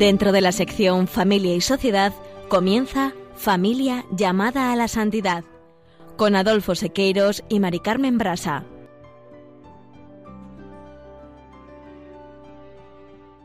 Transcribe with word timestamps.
Dentro 0.00 0.32
de 0.32 0.40
la 0.40 0.50
sección 0.50 1.06
Familia 1.06 1.54
y 1.54 1.60
Sociedad 1.60 2.14
comienza 2.48 3.12
Familia 3.36 4.06
llamada 4.10 4.72
a 4.72 4.76
la 4.76 4.88
santidad 4.88 5.44
con 6.16 6.36
Adolfo 6.36 6.74
Sequeiros 6.74 7.44
y 7.50 7.60
Mari 7.60 7.80
Carmen 7.80 8.16
Brasa. 8.16 8.64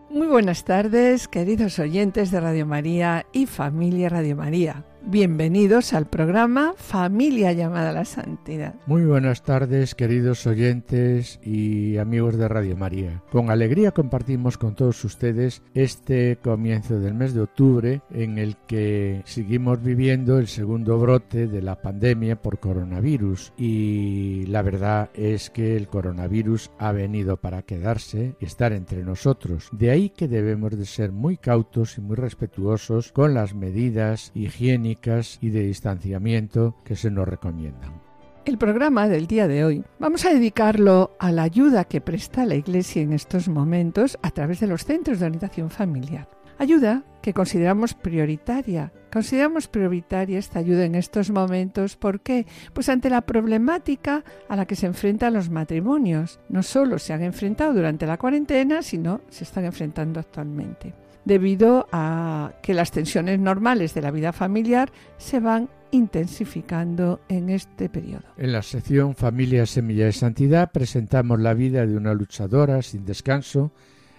Muy 0.10 0.27
buenas 0.27 0.63
tardes, 0.63 1.27
queridos 1.27 1.77
oyentes 1.77 2.32
de 2.32 2.40
Radio 2.40 2.66
María 2.66 3.26
y 3.34 3.48
familia 3.48 4.08
Radio 4.08 4.38
María. 4.38 4.85
Bienvenidos 5.08 5.94
al 5.94 6.08
programa 6.08 6.73
Familia 6.77 7.52
llamada 7.54 7.91
a 7.91 7.94
la 7.94 8.05
Santidad. 8.05 8.73
Muy 8.88 9.05
buenas 9.05 9.44
tardes, 9.44 9.94
queridos 9.94 10.48
oyentes 10.48 11.40
y 11.43 11.98
amigos 11.98 12.38
de 12.38 12.48
Radio 12.48 12.76
María. 12.76 13.21
Con 13.32 13.52
alegría 13.52 13.91
compartimos 13.91 14.57
con 14.57 14.74
todos 14.74 15.05
ustedes 15.05 15.62
este 15.76 16.40
comienzo 16.41 16.99
del 16.99 17.13
mes 17.13 17.35
de 17.35 17.41
octubre 17.41 18.02
en 18.10 18.40
el 18.40 18.57
que 18.65 19.21
seguimos 19.26 19.84
viviendo 19.84 20.40
el 20.40 20.48
segundo 20.48 20.98
brote 20.98 21.46
de 21.46 21.62
la 21.62 21.84
pandemia 21.84 22.41
por 22.41 22.58
coronavirus 22.58 23.54
y 23.60 24.48
la 24.48 24.63
verdad 24.63 25.12
es 25.13 25.52
que 25.52 25.77
el 25.77 25.87
coronavirus 25.87 26.71
ha 26.80 26.91
venido 26.91 27.37
para 27.37 27.62
quedarse 27.62 28.34
y 28.40 28.46
estar 28.46 28.74
entre 28.74 29.04
nosotros. 29.04 29.70
De 29.71 29.91
ahí 29.91 30.10
que 30.10 30.27
debemos 30.27 30.76
de 30.76 30.85
ser 30.85 31.12
muy 31.12 31.37
cautos 31.37 31.99
y 31.99 32.02
muy 32.02 32.15
respetuosos 32.15 33.12
con 33.12 33.35
las 33.35 33.54
medidas 33.54 34.32
higiénicas 34.34 34.95
y 35.41 35.49
de 35.49 35.62
distanciamiento 35.62 36.76
que 36.84 36.96
se 36.96 37.12
nos 37.12 37.27
recomiendan. 37.27 38.01
El 38.46 38.57
programa 38.57 39.07
del 39.07 39.27
día 39.27 39.48
de 39.48 39.65
hoy 39.65 39.84
vamos 39.99 40.26
a 40.26 40.34
dedicarlo 40.34 41.15
a 41.20 41.32
la 41.32 41.43
ayuda 41.43 41.84
que 41.84 42.02
presta 42.02 42.46
la 42.46 42.55
Iglesia 42.55 43.02
en 43.02 43.13
estos 43.13 43.48
momentos 43.49 44.18
a 44.21 44.32
través 44.32 44.60
de 44.60 44.68
los 44.68 44.85
centros 44.85 45.20
de 45.20 45.26
orientación 45.26 45.70
familiar. 45.70 46.29
Ayuda 46.57 47.04
que 47.21 47.34
consideramos 47.34 47.93
prioritaria. 47.93 48.93
Consideramos 49.12 49.68
prioritaria 49.68 50.40
esta 50.40 50.60
ayuda 50.60 50.85
en 50.85 50.96
estos 50.96 51.32
momentos. 51.32 51.98
¿Por 51.98 52.21
qué? 52.21 52.46
Pues 52.74 52.87
ante 52.90 53.09
la 53.09 53.21
problemática 53.21 54.24
a 54.48 54.55
la 54.55 54.65
que 54.65 54.76
se 54.76 54.85
enfrentan 54.85 55.34
los 55.34 55.49
matrimonios. 55.49 56.40
No 56.49 56.63
solo 56.63 56.99
se 56.99 57.13
han 57.13 57.24
enfrentado 57.24 57.74
durante 57.74 58.05
la 58.05 58.18
cuarentena, 58.18 58.82
sino 58.82 59.21
se 59.30 59.43
están 59.43 59.65
enfrentando 59.65 60.20
actualmente 60.20 60.93
debido 61.26 61.87
a 61.91 62.54
que 62.62 62.73
las 62.73 62.91
tensiones 62.91 63.40
normales 63.40 63.93
de 63.93 64.01
la 64.01 64.12
vida 64.12 64.31
familiar 64.31 64.91
se 65.18 65.40
van 65.40 65.69
intensificando 65.91 67.22
en 67.29 67.50
este 67.50 67.90
periodo. 67.90 68.23
En 68.38 68.51
la 68.51 68.62
sección 68.62 69.16
Familia 69.16 69.66
Semilla 69.66 70.06
de 70.06 70.12
Santidad 70.12 70.72
presentamos 70.72 71.40
la 71.40 71.53
vida 71.53 71.85
de 71.85 71.96
una 71.96 72.13
luchadora 72.13 72.81
sin 72.81 73.06
descanso 73.06 73.72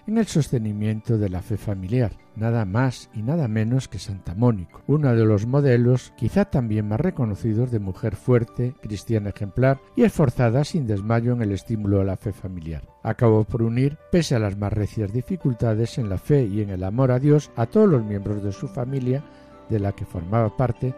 en 0.07 0.17
el 0.17 0.25
sostenimiento 0.25 1.17
de 1.17 1.29
la 1.29 1.41
fe 1.41 1.57
familiar, 1.57 2.13
nada 2.35 2.63
más 2.63 3.09
y 3.13 3.21
nada 3.21 3.47
menos 3.49 3.89
que 3.89 3.99
Santa 3.99 4.33
Mónica, 4.33 4.79
uno 4.87 5.13
de 5.13 5.25
los 5.25 5.45
modelos 5.45 6.13
quizá 6.15 6.45
también 6.45 6.87
más 6.87 7.01
reconocidos 7.01 7.71
de 7.71 7.79
mujer 7.79 8.15
fuerte, 8.15 8.73
cristiana 8.81 9.29
ejemplar 9.29 9.79
y 9.97 10.03
esforzada 10.03 10.63
sin 10.63 10.87
desmayo 10.87 11.33
en 11.33 11.41
el 11.41 11.51
estímulo 11.51 11.99
a 11.99 12.05
la 12.05 12.15
fe 12.15 12.31
familiar. 12.31 12.87
Acabó 13.03 13.43
por 13.43 13.61
unir, 13.61 13.97
pese 14.11 14.35
a 14.35 14.39
las 14.39 14.57
más 14.57 14.71
recias 14.71 15.11
dificultades 15.11 15.97
en 15.97 16.09
la 16.09 16.17
fe 16.17 16.45
y 16.45 16.61
en 16.61 16.69
el 16.69 16.83
amor 16.83 17.11
a 17.11 17.19
Dios, 17.19 17.51
a 17.57 17.65
todos 17.65 17.89
los 17.89 18.03
miembros 18.03 18.41
de 18.41 18.53
su 18.53 18.69
familia, 18.69 19.23
de 19.69 19.79
la 19.79 19.91
que 19.91 20.05
formaba 20.05 20.55
parte, 20.55 20.95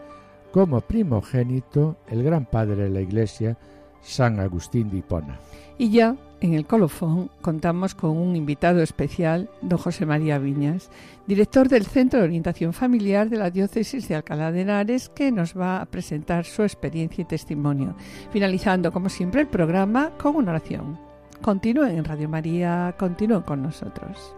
como 0.52 0.80
primogénito 0.80 1.96
el 2.08 2.22
gran 2.22 2.46
padre 2.46 2.84
de 2.84 2.90
la 2.90 3.00
Iglesia, 3.00 3.58
San 4.00 4.38
Agustín 4.38 4.88
de 4.88 4.98
Hipona. 4.98 5.40
Y 5.78 5.90
ya 5.90 6.16
en 6.40 6.54
el 6.54 6.66
colofón 6.66 7.30
contamos 7.42 7.94
con 7.94 8.16
un 8.16 8.34
invitado 8.34 8.82
especial, 8.82 9.50
don 9.60 9.78
José 9.78 10.06
María 10.06 10.38
Viñas, 10.38 10.90
director 11.26 11.68
del 11.68 11.84
Centro 11.84 12.18
de 12.20 12.24
Orientación 12.24 12.72
Familiar 12.72 13.28
de 13.28 13.36
la 13.36 13.50
Diócesis 13.50 14.08
de 14.08 14.16
Alcalá 14.16 14.50
de 14.50 14.62
Henares, 14.62 15.08
que 15.10 15.30
nos 15.32 15.56
va 15.56 15.80
a 15.80 15.86
presentar 15.86 16.44
su 16.44 16.62
experiencia 16.62 17.22
y 17.22 17.26
testimonio, 17.26 17.94
finalizando 18.32 18.90
como 18.90 19.08
siempre 19.08 19.42
el 19.42 19.48
programa 19.48 20.12
con 20.18 20.36
una 20.36 20.52
oración. 20.52 20.98
Continúen 21.42 21.98
en 21.98 22.04
Radio 22.04 22.28
María, 22.28 22.94
continúen 22.98 23.42
con 23.42 23.62
nosotros. 23.62 24.34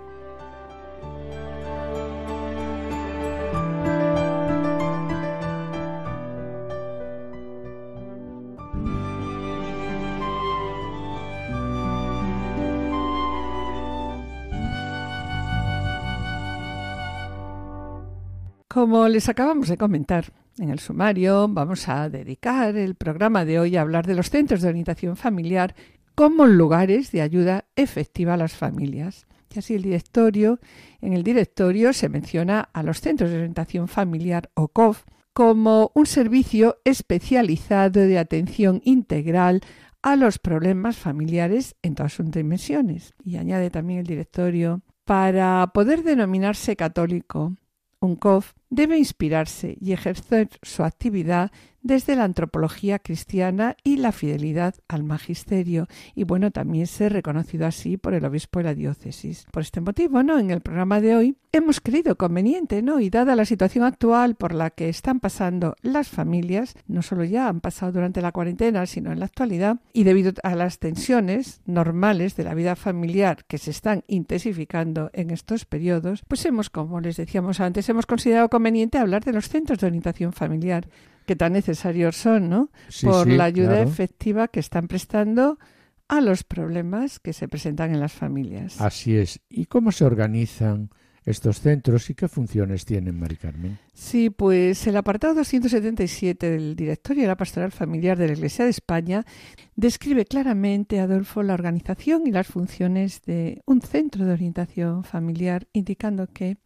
Como 18.72 19.06
les 19.06 19.28
acabamos 19.28 19.69
de 19.69 19.77
comentar 19.77 20.33
en 20.56 20.71
el 20.71 20.78
sumario, 20.78 21.47
vamos 21.47 21.91
a 21.91 22.09
dedicar 22.09 22.75
el 22.75 22.94
programa 22.94 23.44
de 23.44 23.60
hoy 23.60 23.77
a 23.77 23.83
hablar 23.83 24.06
de 24.06 24.15
los 24.15 24.31
centros 24.31 24.62
de 24.62 24.71
orientación 24.71 25.19
familiar 25.19 25.75
como 26.15 26.47
lugares 26.47 27.12
de 27.12 27.21
ayuda 27.21 27.66
efectiva 27.77 28.32
a 28.32 28.38
las 28.38 28.55
familias. 28.55 29.27
Y 29.55 29.59
así 29.59 29.75
el 29.75 29.82
directorio, 29.82 30.59
en 31.03 31.12
el 31.12 31.22
directorio 31.22 31.93
se 31.93 32.09
menciona 32.09 32.71
a 32.72 32.82
los 32.82 33.03
centros 33.03 33.28
de 33.28 33.37
orientación 33.37 33.88
familiar 33.88 34.49
o 34.55 34.69
COF 34.69 35.05
como 35.34 35.93
un 35.94 36.06
servicio 36.06 36.78
especializado 36.87 38.00
de 38.00 38.19
atención 38.19 38.81
integral 38.87 39.61
a 40.00 40.16
los 40.16 40.38
problemas 40.38 40.97
familiares 40.97 41.77
en 41.82 41.94
todas 41.94 42.15
sus 42.15 42.31
dimensiones. 42.31 43.12
Y 43.22 43.37
añade 43.37 43.69
también 43.69 44.00
el 44.00 44.06
directorio, 44.06 44.81
para 45.05 45.72
poder 45.75 46.05
denominarse 46.05 46.75
católico, 46.75 47.55
un 48.00 48.16
COF 48.16 48.55
debe 48.72 48.97
inspirarse 48.97 49.77
y 49.83 49.93
ejercer 49.93 50.49
su 50.62 50.83
actividad 50.83 51.53
desde 51.82 52.16
la 52.16 52.25
antropología 52.25 52.98
cristiana 52.98 53.76
y 53.84 53.97
la 53.97 54.12
fidelidad 54.12 54.75
al 54.88 55.04
magisterio 55.04 55.87
y 56.15 56.25
bueno 56.25 56.50
también 56.50 56.87
ser 56.87 57.12
reconocido 57.12 57.66
así 57.66 57.97
por 57.97 58.15
el 58.15 58.25
obispo 58.25 58.60
de 58.60 58.65
la 58.65 58.75
diócesis. 58.75 59.47
Por 59.53 59.62
este 59.62 59.81
motivo, 59.81 60.22
¿no? 60.22 60.38
En 60.38 60.50
el 60.50 60.60
programa 60.60 61.00
de 61.00 61.16
hoy 61.16 61.37
hemos 61.53 61.81
creído 61.81 62.16
conveniente, 62.16 62.82
¿no? 62.82 62.98
Y 62.98 63.10
dada 63.10 63.37
la 63.37 63.44
situación 63.44 63.84
actual 63.84 64.37
por 64.37 64.54
la 64.54 64.70
que 64.70 64.88
están 64.88 65.20
pasando 65.20 65.76
las 65.82 66.09
familias, 66.09 66.75
no 66.87 67.03
solo 67.03 67.25
ya 67.25 67.48
han 67.48 67.60
pasado 67.60 67.93
durante 67.93 68.22
la 68.22 68.32
cuarentena, 68.32 68.87
sino 68.87 69.12
en 69.12 69.20
la 69.20 69.26
actualidad, 69.26 69.78
y 69.93 70.04
debido 70.04 70.32
a 70.43 70.54
las 70.54 70.78
tensiones 70.78 71.60
normales 71.66 72.37
de 72.37 72.44
la 72.44 72.54
vida 72.54 72.75
familiar 72.75 73.44
que 73.47 73.59
se 73.59 73.70
están 73.70 74.03
intensificando 74.06 75.10
en 75.12 75.31
estos 75.31 75.66
periodos, 75.66 76.22
pues 76.26 76.44
hemos, 76.47 76.70
como 76.70 77.00
les 77.00 77.16
decíamos 77.16 77.60
antes, 77.60 77.88
hemos 77.88 78.06
considerado 78.06 78.49
conveniente 78.49 78.99
hablar 78.99 79.25
de 79.25 79.32
los 79.32 79.49
centros 79.49 79.78
de 79.78 79.88
orientación 79.88 80.32
familiar 80.32 80.88
que 81.32 81.37
tan 81.37 81.54
necesarios 81.54 82.15
son, 82.15 82.50
¿no? 82.50 82.70
Por 83.00 83.26
la 83.26 83.44
ayuda 83.44 83.81
efectiva 83.81 84.49
que 84.49 84.61
están 84.61 84.87
prestando 84.87 85.58
a 86.06 86.20
los 86.20 86.44
problemas 86.44 87.20
que 87.20 87.32
se 87.32 87.49
presentan 87.49 87.94
en 87.94 88.00
las 88.00 88.12
familias. 88.12 88.79
Así 88.82 89.17
es. 89.17 89.40
¿Y 89.49 89.64
cómo 89.64 89.93
se 89.93 90.05
organizan 90.05 90.90
estos 91.25 91.61
centros 91.61 92.11
y 92.11 92.14
qué 92.14 92.29
funciones 92.29 92.84
tienen, 92.84 93.19
Mari 93.19 93.37
Carmen? 93.37 93.79
Sí, 93.94 94.29
pues 94.29 94.87
el 94.87 94.94
apartado 94.94 95.37
277 95.37 96.50
del 96.50 96.76
Directorio 96.76 97.23
de 97.23 97.29
la 97.29 97.37
Pastoral 97.38 97.73
Familiar 97.73 98.19
de 98.19 98.26
la 98.26 98.35
Iglesia 98.35 98.67
de 98.67 98.73
España 98.73 99.25
describe 99.75 100.26
claramente, 100.26 101.00
Adolfo, 101.00 101.43
la 101.43 101.55
organización 101.55 102.26
y 102.26 102.31
las 102.31 102.46
funciones 102.46 103.23
de 103.23 103.62
un 103.64 103.81
centro 103.81 104.26
de 104.26 104.32
orientación 104.32 105.02
familiar, 105.02 105.67
indicando 105.73 106.26
que 106.26 106.58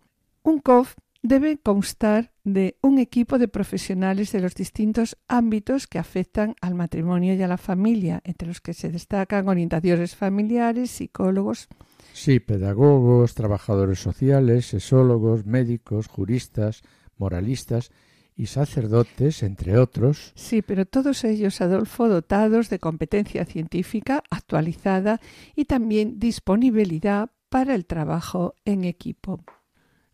un 0.43 0.59
COF 0.59 0.97
debe 1.23 1.59
constar 1.59 2.33
de 2.45 2.77
un 2.83 2.99
equipo 2.99 3.39
de 3.39 3.49
profesionales 3.49 4.33
de 4.33 4.41
los 4.41 4.55
distintos 4.55 5.17
ámbitos 5.29 5.87
que 5.87 5.99
afectan 5.99 6.55
al 6.61 6.75
matrimonio 6.75 7.35
y 7.35 7.43
a 7.43 7.49
la 7.49 7.59
familia, 7.59 8.21
entre 8.25 8.49
los 8.49 8.61
que 8.61 8.75
se 8.75 8.91
destacan 8.91 9.49
orientaciones 9.49 10.15
familiares, 10.15 10.91
psicólogos. 10.91 11.69
Sí, 12.13 12.41
pedagogos, 12.41 13.35
trabajadores 13.35 13.99
sociales, 13.99 14.67
sesólogos, 14.67 15.45
médicos, 15.45 16.07
juristas, 16.07 16.83
moralistas 17.19 17.91
y 18.37 18.47
sacerdotes, 18.47 19.43
entre 19.43 19.79
otros. 19.79 20.33
Sí, 20.35 20.63
pero 20.63 20.87
todos 20.87 21.25
ellos, 21.25 21.61
Adolfo, 21.61 22.09
dotados 22.09 22.69
de 22.69 22.79
competencia 22.79 23.45
científica 23.45 24.23
actualizada 24.31 25.21
y 25.55 25.65
también 25.65 26.19
disponibilidad 26.19 27.31
para 27.49 27.75
el 27.75 27.87
trabajo 27.87 28.55
en 28.65 28.85
equipo. 28.85 29.45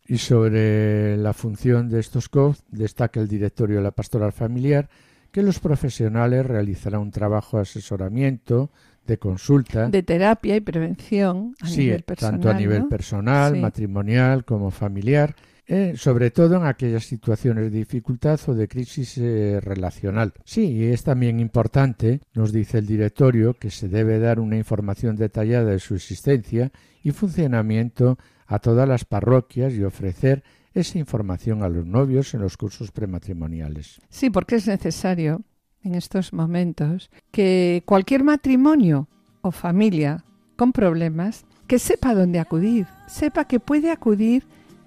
Y 0.06 0.18
sobre 0.18 1.16
la 1.16 1.32
función 1.32 1.88
de 1.88 2.00
estos 2.00 2.28
COF 2.28 2.60
destaca 2.70 3.20
el 3.20 3.28
directorio 3.28 3.76
de 3.76 3.82
la 3.82 3.92
pastoral 3.92 4.32
familiar 4.32 4.88
que 5.30 5.42
los 5.42 5.58
profesionales 5.58 6.44
realizarán 6.44 7.00
un 7.00 7.10
trabajo 7.10 7.56
de 7.56 7.62
asesoramiento, 7.62 8.70
de 9.06 9.18
consulta. 9.18 9.88
De 9.88 10.02
terapia 10.02 10.56
y 10.56 10.60
prevención 10.60 11.54
a 11.60 11.70
nivel 11.70 12.02
personal. 12.02 12.32
Tanto 12.32 12.50
a 12.50 12.54
nivel 12.54 12.86
personal, 12.86 13.56
matrimonial 13.56 14.44
como 14.44 14.70
familiar, 14.70 15.34
eh, 15.66 15.94
sobre 15.96 16.30
todo 16.30 16.56
en 16.56 16.66
aquellas 16.66 17.04
situaciones 17.04 17.64
de 17.64 17.78
dificultad 17.78 18.38
o 18.46 18.54
de 18.54 18.68
crisis 18.68 19.16
eh, 19.18 19.58
relacional. 19.60 20.34
Sí, 20.44 20.66
y 20.66 20.84
es 20.84 21.02
también 21.02 21.40
importante, 21.40 22.20
nos 22.34 22.52
dice 22.52 22.78
el 22.78 22.86
directorio, 22.86 23.54
que 23.54 23.70
se 23.70 23.88
debe 23.88 24.18
dar 24.18 24.38
una 24.38 24.56
información 24.56 25.16
detallada 25.16 25.70
de 25.70 25.78
su 25.78 25.94
existencia 25.94 26.70
y 27.02 27.12
funcionamiento 27.12 28.18
a 28.52 28.58
todas 28.58 28.86
las 28.86 29.06
parroquias 29.06 29.72
y 29.72 29.82
ofrecer 29.82 30.44
esa 30.74 30.98
información 30.98 31.62
a 31.62 31.70
los 31.70 31.86
novios 31.86 32.34
en 32.34 32.42
los 32.42 32.58
cursos 32.58 32.90
prematrimoniales. 32.90 33.98
Sí, 34.10 34.28
porque 34.28 34.56
es 34.56 34.66
necesario 34.66 35.40
en 35.82 35.94
estos 35.94 36.34
momentos 36.34 37.10
que 37.30 37.82
cualquier 37.86 38.24
matrimonio 38.24 39.08
o 39.40 39.52
familia 39.52 40.26
con 40.56 40.72
problemas 40.72 41.46
que 41.66 41.78
sepa 41.78 42.14
dónde 42.14 42.40
acudir, 42.40 42.86
sepa 43.06 43.46
que 43.46 43.58
puede 43.58 43.90
acudir 43.90 44.44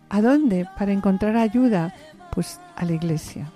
a 0.09 0.21
dónde 0.21 0.67
para 0.77 0.91
encontrar 0.91 1.35
ayuda, 1.35 1.95
pues 2.31 2.59
a 2.75 2.85
la 2.85 2.93
iglesia. 2.93 3.51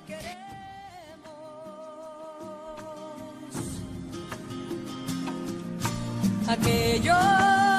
Aquello 6.48 7.79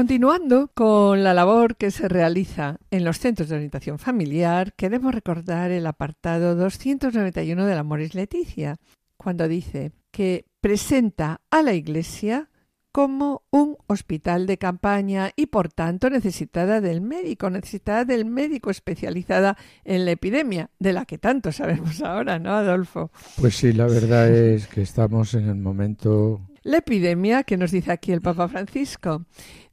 Continuando 0.00 0.70
con 0.72 1.22
la 1.22 1.34
labor 1.34 1.76
que 1.76 1.90
se 1.90 2.08
realiza 2.08 2.78
en 2.90 3.04
los 3.04 3.18
centros 3.18 3.50
de 3.50 3.56
orientación 3.56 3.98
familiar, 3.98 4.72
queremos 4.72 5.14
recordar 5.14 5.70
el 5.72 5.86
apartado 5.86 6.56
291 6.56 7.66
del 7.66 7.76
Amoris 7.76 8.14
Leticia, 8.14 8.78
cuando 9.18 9.46
dice 9.46 9.92
que 10.10 10.46
presenta 10.62 11.42
a 11.50 11.60
la 11.60 11.74
Iglesia 11.74 12.48
como 12.92 13.42
un 13.50 13.76
hospital 13.88 14.46
de 14.46 14.56
campaña 14.56 15.32
y 15.36 15.46
por 15.46 15.68
tanto 15.70 16.08
necesitada 16.08 16.80
del 16.80 17.02
médico, 17.02 17.50
necesitada 17.50 18.06
del 18.06 18.24
médico 18.24 18.70
especializada 18.70 19.58
en 19.84 20.06
la 20.06 20.12
epidemia, 20.12 20.70
de 20.78 20.94
la 20.94 21.04
que 21.04 21.18
tanto 21.18 21.52
sabemos 21.52 22.00
ahora, 22.02 22.38
¿no, 22.38 22.54
Adolfo? 22.54 23.10
Pues 23.38 23.54
sí, 23.54 23.74
la 23.74 23.86
verdad 23.86 24.30
es 24.30 24.66
que 24.66 24.80
estamos 24.80 25.34
en 25.34 25.46
el 25.50 25.56
momento 25.56 26.40
La 26.62 26.78
epidemia, 26.78 27.42
que 27.42 27.58
nos 27.58 27.70
dice 27.70 27.92
aquí 27.92 28.12
el 28.12 28.22
Papa 28.22 28.48
Francisco, 28.48 29.26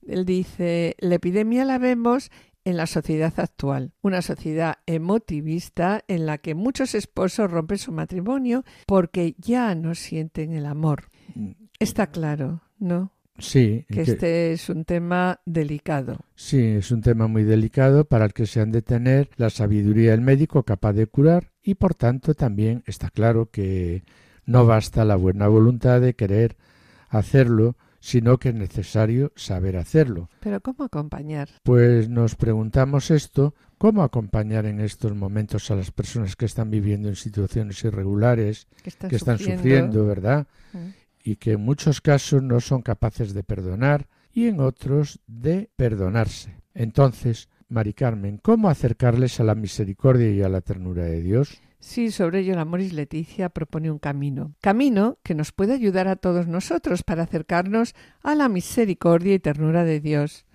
él 0.08 0.26
dice, 0.26 0.96
la 1.00 1.16
epidemia 1.16 1.66
la 1.66 1.78
vemos 1.78 2.32
en 2.66 2.76
la 2.78 2.86
sociedad 2.88 3.34
actual, 3.38 3.94
una 4.02 4.22
sociedad 4.22 4.80
emotivista 4.86 6.04
en 6.08 6.26
la 6.26 6.38
que 6.38 6.54
muchos 6.56 6.96
esposos 6.96 7.50
rompen 7.50 7.78
su 7.78 7.92
matrimonio 7.92 8.64
porque 8.86 9.36
ya 9.38 9.74
no 9.76 9.96
sienten 9.96 10.52
el 10.54 10.66
amor. 10.66 11.10
Está 11.80 12.08
claro, 12.08 12.62
¿no? 12.80 13.14
Sí, 13.40 13.86
Que 13.88 14.04
que- 14.04 14.12
este 14.12 14.52
es 14.52 14.68
un 14.70 14.84
tema 14.84 15.40
delicado. 15.46 16.18
sí, 16.36 16.60
es 16.60 16.92
un 16.92 17.02
tema 17.02 17.28
muy 17.28 17.44
delicado 17.44 18.06
para 18.06 18.26
el 18.26 18.34
que 18.34 18.48
se 18.48 18.60
han 18.62 18.72
de 18.72 18.82
tener 18.82 19.30
la 19.38 19.50
sabiduría 19.52 20.12
del 20.12 20.22
médico 20.22 20.64
capaz 20.64 20.94
de 20.94 21.06
curar 21.08 21.52
y 21.62 21.76
por 21.76 21.94
tanto 21.94 22.34
también 22.34 22.82
está 22.88 23.10
claro 23.12 23.50
que 23.52 24.04
no 24.46 24.66
basta 24.66 25.06
la 25.06 25.16
buena 25.16 25.48
voluntad 25.48 26.02
de 26.02 26.16
querer 26.16 26.58
hacerlo, 27.10 27.76
sino 28.08 28.38
que 28.38 28.50
es 28.50 28.56
necesario 28.56 29.34
saber 29.36 29.76
hacerlo. 29.76 30.30
Pero 30.40 30.62
¿cómo 30.62 30.86
acompañar? 30.86 31.50
Pues 31.64 32.08
nos 32.08 32.36
preguntamos 32.36 33.12
esto, 33.12 33.54
¿cómo 33.78 34.02
acompañar 34.02 34.66
en 34.66 34.80
estos 34.80 35.14
momentos 35.14 35.70
a 35.72 35.76
las 35.76 35.92
personas 35.92 36.38
que 36.38 36.46
están 36.46 36.72
viviendo 36.72 37.10
en 37.10 37.18
situaciones 37.18 37.84
irregulares, 37.84 38.70
Que 38.82 38.92
están, 38.92 39.10
que 39.10 39.18
están 39.18 39.40
sufriendo, 39.40 40.06
¿verdad? 40.06 40.48
Mm. 40.72 40.88
Y 41.22 41.36
que 41.36 41.52
en 41.52 41.60
muchos 41.66 42.00
casos 42.00 42.42
no 42.42 42.62
son 42.62 42.82
capaces 42.82 43.34
de 43.34 43.44
perdonar 43.44 44.08
y 44.32 44.48
en 44.48 44.62
otros 44.62 45.20
de 45.28 45.70
perdonarse. 45.76 46.62
Entonces, 46.74 47.50
Mari 47.68 47.92
Carmen, 47.92 48.38
¿cómo 48.38 48.70
acercarles 48.70 49.42
a 49.42 49.44
la 49.44 49.54
misericordia 49.54 50.32
y 50.32 50.42
a 50.44 50.48
la 50.48 50.62
ternura 50.62 51.04
de 51.04 51.22
Dios? 51.22 51.62
Sí, 51.80 52.12
sobre 52.12 52.40
ello 52.40 52.56
la 52.56 52.66
Moris 52.66 52.94
Leticia 52.94 53.50
propone 53.50 53.92
un 53.92 54.00
camino. 54.00 54.56
Camino 54.62 55.20
que 55.24 55.36
nos 55.36 55.52
puede 55.52 55.74
ayudar 55.74 56.08
a 56.08 56.16
todos 56.16 56.48
nosotros 56.48 57.04
para 57.04 57.24
acercarnos 57.24 57.94
a 58.22 58.36
la 58.36 58.50
misericordia 58.50 59.36
y 59.36 59.40
ternura 59.40 59.84
de 59.84 60.00
Dios. 60.00 60.46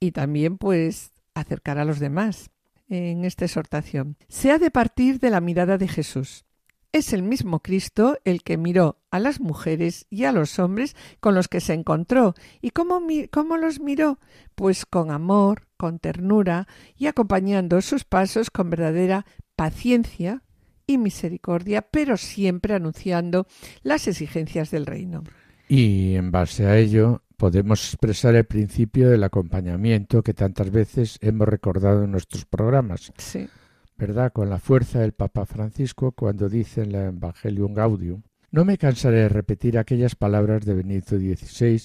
Y 0.00 0.12
también, 0.12 0.58
pues, 0.58 1.12
acercar 1.34 1.78
a 1.78 1.84
los 1.84 1.98
demás 1.98 2.50
en 2.88 3.24
esta 3.24 3.44
exhortación. 3.44 4.16
Se 4.28 4.50
ha 4.50 4.58
de 4.58 4.70
partir 4.70 5.18
de 5.18 5.30
la 5.30 5.40
mirada 5.40 5.78
de 5.78 5.88
Jesús. 5.88 6.44
Es 6.92 7.14
el 7.14 7.22
mismo 7.22 7.60
Cristo 7.60 8.18
el 8.24 8.42
que 8.42 8.58
miró 8.58 8.98
a 9.10 9.18
las 9.18 9.40
mujeres 9.40 10.06
y 10.10 10.24
a 10.24 10.32
los 10.32 10.58
hombres 10.58 10.94
con 11.20 11.34
los 11.34 11.48
que 11.48 11.60
se 11.60 11.72
encontró. 11.72 12.34
¿Y 12.60 12.70
cómo, 12.70 13.00
cómo 13.30 13.56
los 13.56 13.80
miró? 13.80 14.18
Pues 14.54 14.84
con 14.84 15.10
amor, 15.10 15.68
con 15.78 15.98
ternura 15.98 16.68
y 16.96 17.06
acompañando 17.06 17.80
sus 17.80 18.04
pasos 18.04 18.50
con 18.50 18.68
verdadera 18.68 19.24
paciencia 19.56 20.42
y 20.86 20.98
misericordia, 20.98 21.82
pero 21.82 22.16
siempre 22.16 22.74
anunciando 22.74 23.46
las 23.82 24.08
exigencias 24.08 24.70
del 24.70 24.86
reino. 24.86 25.24
Y 25.68 26.14
en 26.16 26.30
base 26.30 26.66
a 26.66 26.78
ello 26.78 27.22
podemos 27.36 27.84
expresar 27.86 28.34
el 28.34 28.44
principio 28.44 29.10
del 29.10 29.24
acompañamiento 29.24 30.22
que 30.22 30.34
tantas 30.34 30.70
veces 30.70 31.18
hemos 31.20 31.48
recordado 31.48 32.04
en 32.04 32.12
nuestros 32.12 32.44
programas. 32.44 33.12
Sí. 33.16 33.48
¿verdad? 34.02 34.32
Con 34.32 34.50
la 34.50 34.58
fuerza 34.58 34.98
del 34.98 35.12
Papa 35.12 35.46
Francisco 35.46 36.10
cuando 36.10 36.48
dice 36.48 36.82
en 36.82 36.92
la 36.92 37.06
Evangelium 37.06 37.72
Gaudium. 37.72 38.22
No 38.50 38.64
me 38.64 38.76
cansaré 38.76 39.18
de 39.18 39.28
repetir 39.28 39.78
aquellas 39.78 40.16
palabras 40.16 40.64
de 40.64 40.74
Benito 40.74 41.16
XVI 41.16 41.82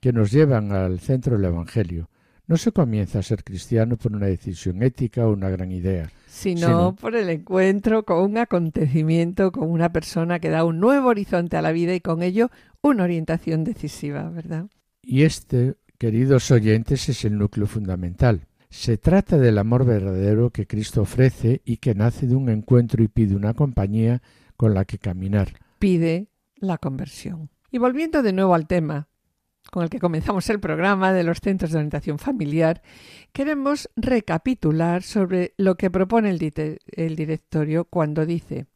que 0.00 0.12
nos 0.12 0.32
llevan 0.32 0.72
al 0.72 0.98
centro 1.00 1.36
del 1.36 1.44
Evangelio. 1.44 2.08
No 2.46 2.56
se 2.56 2.72
comienza 2.72 3.18
a 3.18 3.22
ser 3.22 3.44
cristiano 3.44 3.98
por 3.98 4.12
una 4.12 4.26
decisión 4.26 4.82
ética 4.82 5.26
o 5.26 5.32
una 5.32 5.50
gran 5.50 5.70
idea. 5.70 6.10
Sino 6.38 6.66
Sino- 6.68 6.94
por 6.94 7.16
el 7.16 7.28
encuentro 7.30 8.04
con 8.04 8.18
un 8.30 8.38
acontecimiento, 8.38 9.50
con 9.50 9.68
una 9.70 9.90
persona 9.92 10.38
que 10.38 10.50
da 10.50 10.64
un 10.64 10.78
nuevo 10.78 11.08
horizonte 11.08 11.56
a 11.56 11.62
la 11.62 11.72
vida 11.72 11.94
y 11.94 12.00
con 12.00 12.22
ello 12.22 12.48
una 12.80 13.02
orientación 13.02 13.64
decisiva, 13.64 14.30
¿verdad? 14.30 14.66
Y 15.02 15.22
este, 15.24 15.74
queridos 15.98 16.50
oyentes, 16.52 17.08
es 17.08 17.24
el 17.24 17.38
núcleo 17.38 17.66
fundamental. 17.66 18.46
Se 18.70 18.98
trata 18.98 19.36
del 19.36 19.58
amor 19.58 19.84
verdadero 19.84 20.50
que 20.50 20.66
Cristo 20.68 21.02
ofrece 21.02 21.60
y 21.64 21.78
que 21.78 21.94
nace 21.96 22.28
de 22.28 22.36
un 22.36 22.50
encuentro 22.50 23.02
y 23.02 23.08
pide 23.08 23.34
una 23.34 23.54
compañía 23.54 24.22
con 24.56 24.74
la 24.74 24.84
que 24.84 24.98
caminar. 24.98 25.48
Pide 25.80 26.28
la 26.56 26.78
conversión. 26.78 27.50
Y 27.72 27.78
volviendo 27.78 28.22
de 28.22 28.32
nuevo 28.32 28.54
al 28.54 28.66
tema 28.68 29.08
con 29.70 29.82
el 29.82 29.90
que 29.90 29.98
comenzamos 29.98 30.48
el 30.50 30.60
programa 30.60 31.12
de 31.12 31.24
los 31.24 31.40
centros 31.40 31.72
de 31.72 31.78
orientación 31.78 32.18
familiar, 32.18 32.82
queremos 33.32 33.90
recapitular 33.96 35.02
sobre 35.02 35.54
lo 35.56 35.76
que 35.76 35.90
propone 35.90 36.30
el, 36.30 37.16
directorio 37.16 37.84
cuando 37.84 38.24
dice 38.24 38.66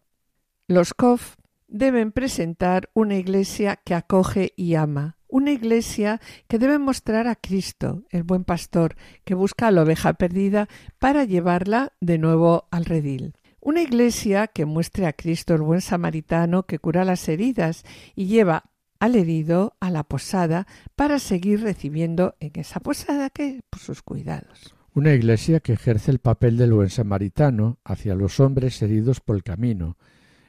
los 0.69 0.95
COF 0.95 1.37
deben 1.69 2.13
presentar 2.13 2.89
una 2.95 3.17
iglesia 3.17 3.77
que 3.77 3.95
acoge 3.95 4.53
y 4.57 4.75
ama, 4.75 5.19
una 5.29 5.51
iglesia 5.51 6.21
que 6.47 6.59
debe 6.59 6.79
mostrar 6.79 7.27
a 7.27 7.37
Cristo, 7.37 8.05
el 8.11 8.23
buen 8.23 8.45
pastor, 8.45 8.97
que 9.25 9.35
busca 9.35 9.69
a 9.69 9.71
la 9.71 9.83
oveja 9.83 10.13
perdida 10.15 10.69
para 10.99 11.25
llevarla 11.25 11.93
de 12.01 12.19
nuevo 12.19 12.69
al 12.71 12.85
redil. 12.85 13.35
Una 13.61 13.81
iglesia 13.81 14.49
que 14.49 14.67
muestre 14.67 15.07
a 15.07 15.13
Cristo 15.13 15.55
el 15.55 15.63
buen 15.63 15.81
samaritano 15.81 16.65
que 16.65 16.79
cura 16.79 17.05
las 17.05 17.29
heridas 17.29 17.85
y 18.15 18.27
lleva 18.27 18.72
al 19.03 19.17
herido 19.17 19.75
a 19.81 19.91
la 19.91 20.05
posada 20.05 20.69
para 20.95 21.19
seguir 21.19 21.61
recibiendo 21.63 22.37
en 22.39 22.53
esa 22.55 22.79
posada 22.79 23.31
que 23.31 23.63
pues, 23.69 23.83
sus 23.83 24.01
cuidados. 24.01 24.77
Una 24.95 25.13
iglesia 25.13 25.59
que 25.59 25.73
ejerce 25.73 26.13
el 26.13 26.21
papel 26.21 26.57
del 26.57 26.73
buen 26.73 26.89
samaritano 26.89 27.81
hacia 27.83 28.15
los 28.15 28.39
hombres 28.39 28.81
heridos 28.81 29.19
por 29.19 29.35
el 29.35 29.43
camino, 29.43 29.97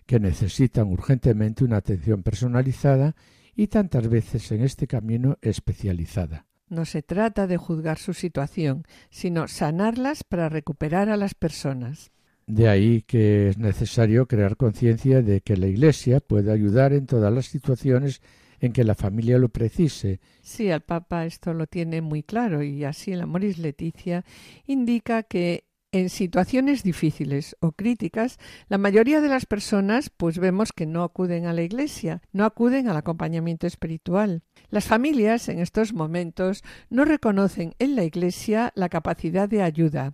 que 0.05 0.19
necesitan 0.19 0.89
urgentemente 0.89 1.63
una 1.63 1.77
atención 1.77 2.21
personalizada 2.21 3.15
y 3.55 3.67
tantas 3.67 4.07
veces 4.07 4.51
en 4.51 4.61
este 4.61 4.85
camino 4.85 5.39
especializada. 5.41 6.45
No 6.69 6.85
se 6.85 7.01
trata 7.01 7.47
de 7.47 7.57
juzgar 7.57 7.97
su 7.97 8.13
situación, 8.13 8.85
sino 9.09 9.47
sanarlas 9.47 10.23
para 10.23 10.47
recuperar 10.47 11.09
a 11.09 11.17
las 11.17 11.33
personas. 11.33 12.11
De 12.45 12.69
ahí 12.69 13.01
que 13.01 13.49
es 13.49 13.57
necesario 13.57 14.27
crear 14.27 14.57
conciencia 14.57 15.23
de 15.23 15.41
que 15.41 15.57
la 15.57 15.65
Iglesia 15.65 16.19
puede 16.19 16.51
ayudar 16.51 16.93
en 16.93 17.07
todas 17.07 17.33
las 17.33 17.47
situaciones 17.47 18.21
en 18.63 18.71
que 18.71 18.85
la 18.85 18.95
familia 18.95 19.37
lo 19.37 19.49
precise. 19.49 20.21
Sí, 20.41 20.69
el 20.69 20.79
Papa 20.79 21.25
esto 21.25 21.53
lo 21.53 21.67
tiene 21.67 22.01
muy 22.01 22.23
claro 22.23 22.63
y 22.63 22.85
así 22.85 23.11
el 23.11 23.19
Amoris 23.19 23.57
Leticia 23.57 24.23
indica 24.65 25.23
que 25.23 25.65
en 25.91 26.09
situaciones 26.09 26.81
difíciles 26.81 27.57
o 27.59 27.73
críticas, 27.73 28.39
la 28.69 28.77
mayoría 28.77 29.19
de 29.19 29.27
las 29.27 29.45
personas 29.45 30.09
pues 30.09 30.39
vemos 30.39 30.71
que 30.71 30.85
no 30.85 31.03
acuden 31.03 31.45
a 31.45 31.51
la 31.51 31.61
iglesia, 31.61 32.21
no 32.31 32.45
acuden 32.45 32.87
al 32.87 32.95
acompañamiento 32.95 33.67
espiritual. 33.67 34.43
Las 34.69 34.85
familias 34.85 35.49
en 35.49 35.59
estos 35.59 35.93
momentos 35.93 36.63
no 36.89 37.03
reconocen 37.03 37.75
en 37.79 37.97
la 37.97 38.05
iglesia 38.05 38.71
la 38.75 38.87
capacidad 38.87 39.49
de 39.49 39.61
ayuda, 39.61 40.13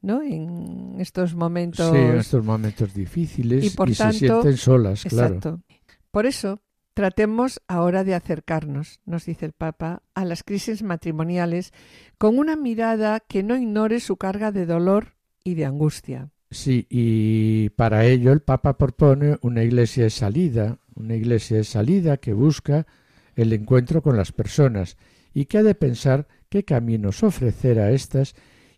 ¿no? 0.00 0.22
En 0.22 0.96
estos 0.98 1.34
momentos. 1.34 1.90
Sí, 1.90 1.98
en 1.98 2.16
estos 2.16 2.42
momentos 2.42 2.94
difíciles 2.94 3.62
Y, 3.62 3.76
por 3.76 3.90
se 3.90 4.02
tanto, 4.02 4.18
sienten 4.18 4.56
solas, 4.56 5.04
claro. 5.04 5.34
Exacto. 5.34 5.60
Por 6.10 6.24
eso, 6.24 6.60
tratemos 6.94 7.60
ahora 7.68 8.04
de 8.04 8.14
acercarnos, 8.14 9.00
nos 9.06 9.26
dice 9.26 9.46
el 9.46 9.52
Papa, 9.52 10.02
a 10.14 10.24
las 10.24 10.42
crisis 10.42 10.82
matrimoniales 10.82 11.72
con 12.18 12.38
una 12.38 12.56
mirada 12.56 13.20
que 13.20 13.42
no 13.42 13.56
ignore 13.56 14.00
su 14.00 14.16
carga 14.16 14.52
de 14.52 14.66
dolor 14.66 15.14
y 15.44 15.54
de 15.54 15.64
angustia. 15.64 16.30
Sí, 16.50 16.86
y 16.90 17.70
para 17.70 18.04
ello 18.04 18.32
el 18.32 18.40
Papa 18.40 18.76
propone 18.76 19.38
una 19.42 19.62
iglesia 19.62 20.04
de 20.04 20.10
salida, 20.10 20.78
una 20.94 21.14
iglesia 21.14 21.58
de 21.58 21.64
salida 21.64 22.16
que 22.16 22.32
busca 22.32 22.86
el 23.36 23.52
encuentro 23.52 24.02
con 24.02 24.16
las 24.16 24.32
personas 24.32 24.96
y 25.32 25.44
que 25.46 25.58
ha 25.58 25.62
de 25.62 25.76
pensar 25.76 26.26
qué 26.48 26.64
caminos 26.64 27.22
ofrecer 27.22 27.78
a 27.78 27.92
estas 27.92 28.34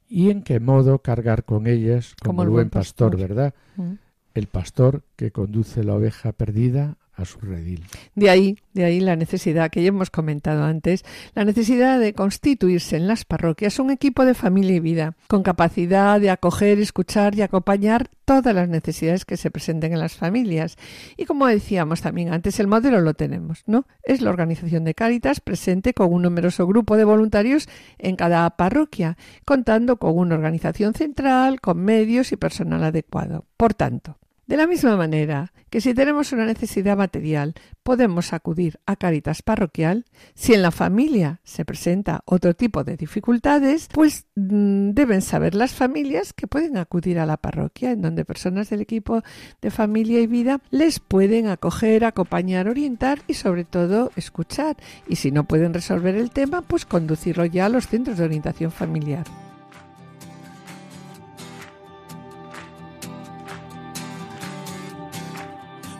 y 0.07 0.31
en 0.31 0.43
qué 0.43 0.61
modo 0.61 0.99
cargar 0.99 1.45
con 1.45 1.67
ellas 1.67 2.15
como, 2.23 2.43
el 2.43 2.51
buen 2.51 2.69
pastor, 2.69 3.17
¿verdad? 3.17 3.55
Mm. 3.77 3.95
El 4.35 4.47
pastor 4.47 5.03
que 5.17 5.31
conduce 5.31 5.83
la 5.83 5.95
oveja 5.95 6.33
perdida 6.33 6.99
a 7.15 7.25
su 7.25 7.39
redil. 7.41 7.85
De 8.15 8.31
ahí, 8.31 8.59
de 8.73 8.85
ahí 8.85 9.01
la 9.01 9.17
necesidad 9.17 9.71
que 9.71 9.83
ya 9.83 9.89
hemos 9.89 10.11
comentado 10.11 10.65
antes, 10.65 11.05
la 11.35 11.45
necesidad 11.45 12.01
de 12.01 12.15
constituirse 12.15 12.97
en 12.97 13.07
las 13.07 13.25
parroquias 13.25 13.79
un 13.79 13.91
equipo 13.91 14.25
de 14.25 14.35
familia 14.35 14.77
y 14.77 14.81
vida, 14.81 15.15
con 15.29 15.43
capacidad 15.43 16.21
de 16.21 16.31
acoger, 16.31 16.79
escuchar 16.79 17.35
y 17.35 17.43
acompañar 17.43 18.09
todas 18.25 18.55
las 18.55 18.69
necesidades 18.69 19.25
que 19.25 19.37
se 19.37 19.51
presenten 19.51 19.93
en 19.93 20.01
las 20.01 20.15
familias. 20.17 20.77
Y 21.17 21.27
como 21.27 21.47
decíamos 21.47 22.01
también 22.01 22.33
antes, 22.33 22.59
el 22.61 22.67
modelo 22.67 23.01
lo 23.01 23.15
tenemos, 23.15 23.63
¿no? 23.67 23.87
Es 24.03 24.21
la 24.21 24.31
organización 24.31 24.85
de 24.85 24.95
Cáritas 24.95 25.41
presente 25.41 25.93
con 25.93 26.13
un 26.13 26.23
numeroso 26.23 26.67
grupo 26.67 26.97
de 26.97 27.05
voluntarios 27.05 27.69
en 27.99 28.17
cada 28.17 28.49
parroquia, 28.57 29.17
contando 29.45 29.97
con 29.97 30.17
una 30.17 30.35
organización 30.35 30.95
central, 30.95 31.61
con 31.61 31.79
medios 31.79 32.33
y 32.33 32.37
personal 32.37 32.85
adecuado. 32.85 33.45
Por 33.57 33.75
tanto, 33.75 34.19
de 34.53 34.59
la 34.59 34.67
misma 34.67 34.99
manera 34.99 35.51
que 35.71 35.81
si 35.81 35.95
tenemos 35.95 36.31
una 36.33 36.45
necesidad 36.45 36.95
material 36.95 37.55
podemos 37.83 38.35
acudir 38.35 38.79
a 38.85 38.97
Caritas 38.97 39.41
Parroquial, 39.41 40.05
si 40.35 40.53
en 40.53 40.61
la 40.61 40.71
familia 40.71 41.41
se 41.43 41.65
presenta 41.65 42.21
otro 42.27 42.53
tipo 42.53 42.85
de 42.85 42.99
dificultades, 42.99 43.89
pues 43.91 44.27
mm, 44.35 44.91
deben 44.91 45.23
saber 45.23 45.55
las 45.55 45.73
familias 45.73 46.35
que 46.35 46.49
pueden 46.49 46.77
acudir 46.77 47.19
a 47.19 47.25
la 47.25 47.39
parroquia, 47.39 47.93
en 47.93 48.03
donde 48.03 48.27
personas 48.27 48.69
del 48.69 48.83
equipo 48.83 49.23
de 49.63 49.71
familia 49.71 50.21
y 50.21 50.27
vida 50.27 50.61
les 50.69 51.01
pueden 51.01 51.47
acoger, 51.47 52.05
acompañar, 52.05 52.69
orientar 52.69 53.21
y 53.27 53.33
sobre 53.33 53.65
todo 53.65 54.13
escuchar. 54.17 54.77
Y 55.09 55.17
si 55.17 55.31
no 55.31 55.45
pueden 55.45 55.73
resolver 55.73 56.15
el 56.15 56.31
tema, 56.31 56.61
pues 56.61 56.85
conducirlo 56.85 57.47
ya 57.47 57.65
a 57.65 57.71
los 57.71 57.87
centros 57.87 58.19
de 58.19 58.25
orientación 58.27 58.71
familiar. 58.71 59.25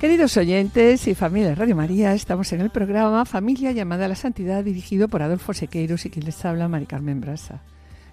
Queridos 0.00 0.38
oyentes 0.38 1.06
y 1.08 1.14
familia 1.14 1.54
Radio 1.54 1.76
María, 1.76 2.14
estamos 2.14 2.54
en 2.54 2.62
el 2.62 2.70
programa 2.70 3.26
Familia 3.26 3.70
llamada 3.72 4.06
a 4.06 4.08
la 4.08 4.14
Santidad 4.14 4.64
dirigido 4.64 5.08
por 5.08 5.20
Adolfo 5.20 5.52
Sequeiros 5.52 6.06
y 6.06 6.10
quien 6.10 6.24
les 6.24 6.42
habla, 6.42 6.68
Mari 6.68 6.86
Carmen 6.86 7.20
Brasa. 7.20 7.60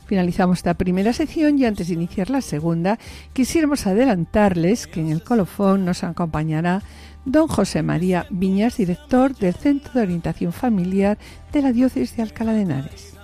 Finalizamos 0.05 0.57
esta 0.57 0.73
primera 0.73 1.13
sección 1.13 1.57
y 1.57 1.63
antes 1.63 1.87
de 1.87 1.93
iniciar 1.93 2.29
la 2.29 2.41
segunda, 2.41 2.99
quisiéramos 3.31 3.87
adelantarles 3.87 4.85
que 4.85 4.99
en 4.99 5.11
el 5.11 5.23
colofón 5.23 5.85
nos 5.85 6.03
acompañará 6.03 6.83
don 7.23 7.47
José 7.47 7.83
María 7.83 8.25
Viñas, 8.31 8.75
director 8.75 9.33
del 9.33 9.53
Centro 9.53 9.93
de 9.93 10.01
Orientación 10.01 10.51
Familiar 10.51 11.17
de 11.53 11.61
la 11.61 11.71
Diócesis 11.71 12.17
de 12.17 12.23
Alcalá 12.23 12.51
de 12.51 12.63
Henares. 12.63 13.16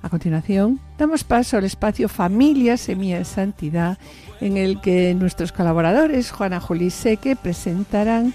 A 0.00 0.08
continuación, 0.10 0.78
damos 0.96 1.24
paso 1.24 1.56
al 1.56 1.64
espacio 1.64 2.08
Familia 2.08 2.76
Semilla 2.76 3.18
de 3.18 3.24
Santidad, 3.24 3.98
en 4.40 4.56
el 4.56 4.80
que 4.80 5.12
nuestros 5.14 5.50
colaboradores, 5.50 6.30
Juana 6.30 6.60
Juli 6.60 6.90
Seque, 6.90 7.34
presentarán 7.34 8.32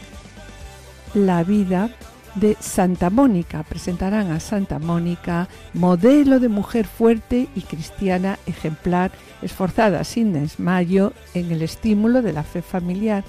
la 1.13 1.43
vida 1.43 1.89
de 2.36 2.58
Santa 2.60 3.10
Mónica. 3.10 3.63
Presentarán 3.63 4.32
a 4.32 4.41
Santa 4.41 4.77
Mónica, 4.77 5.48
modelo 5.74 6.41
de 6.41 6.50
mujer 6.50 6.86
fuerte 6.86 7.48
y 7.55 7.62
cristiana 7.62 8.39
ejemplar, 8.46 9.12
esforzada 9.41 10.03
sin 10.03 10.34
desmayo 10.34 11.13
en 11.34 11.51
el 11.51 11.62
estímulo 11.62 12.22
de 12.22 12.34
la 12.34 12.43
fe 12.43 12.62
familiar, 12.62 13.24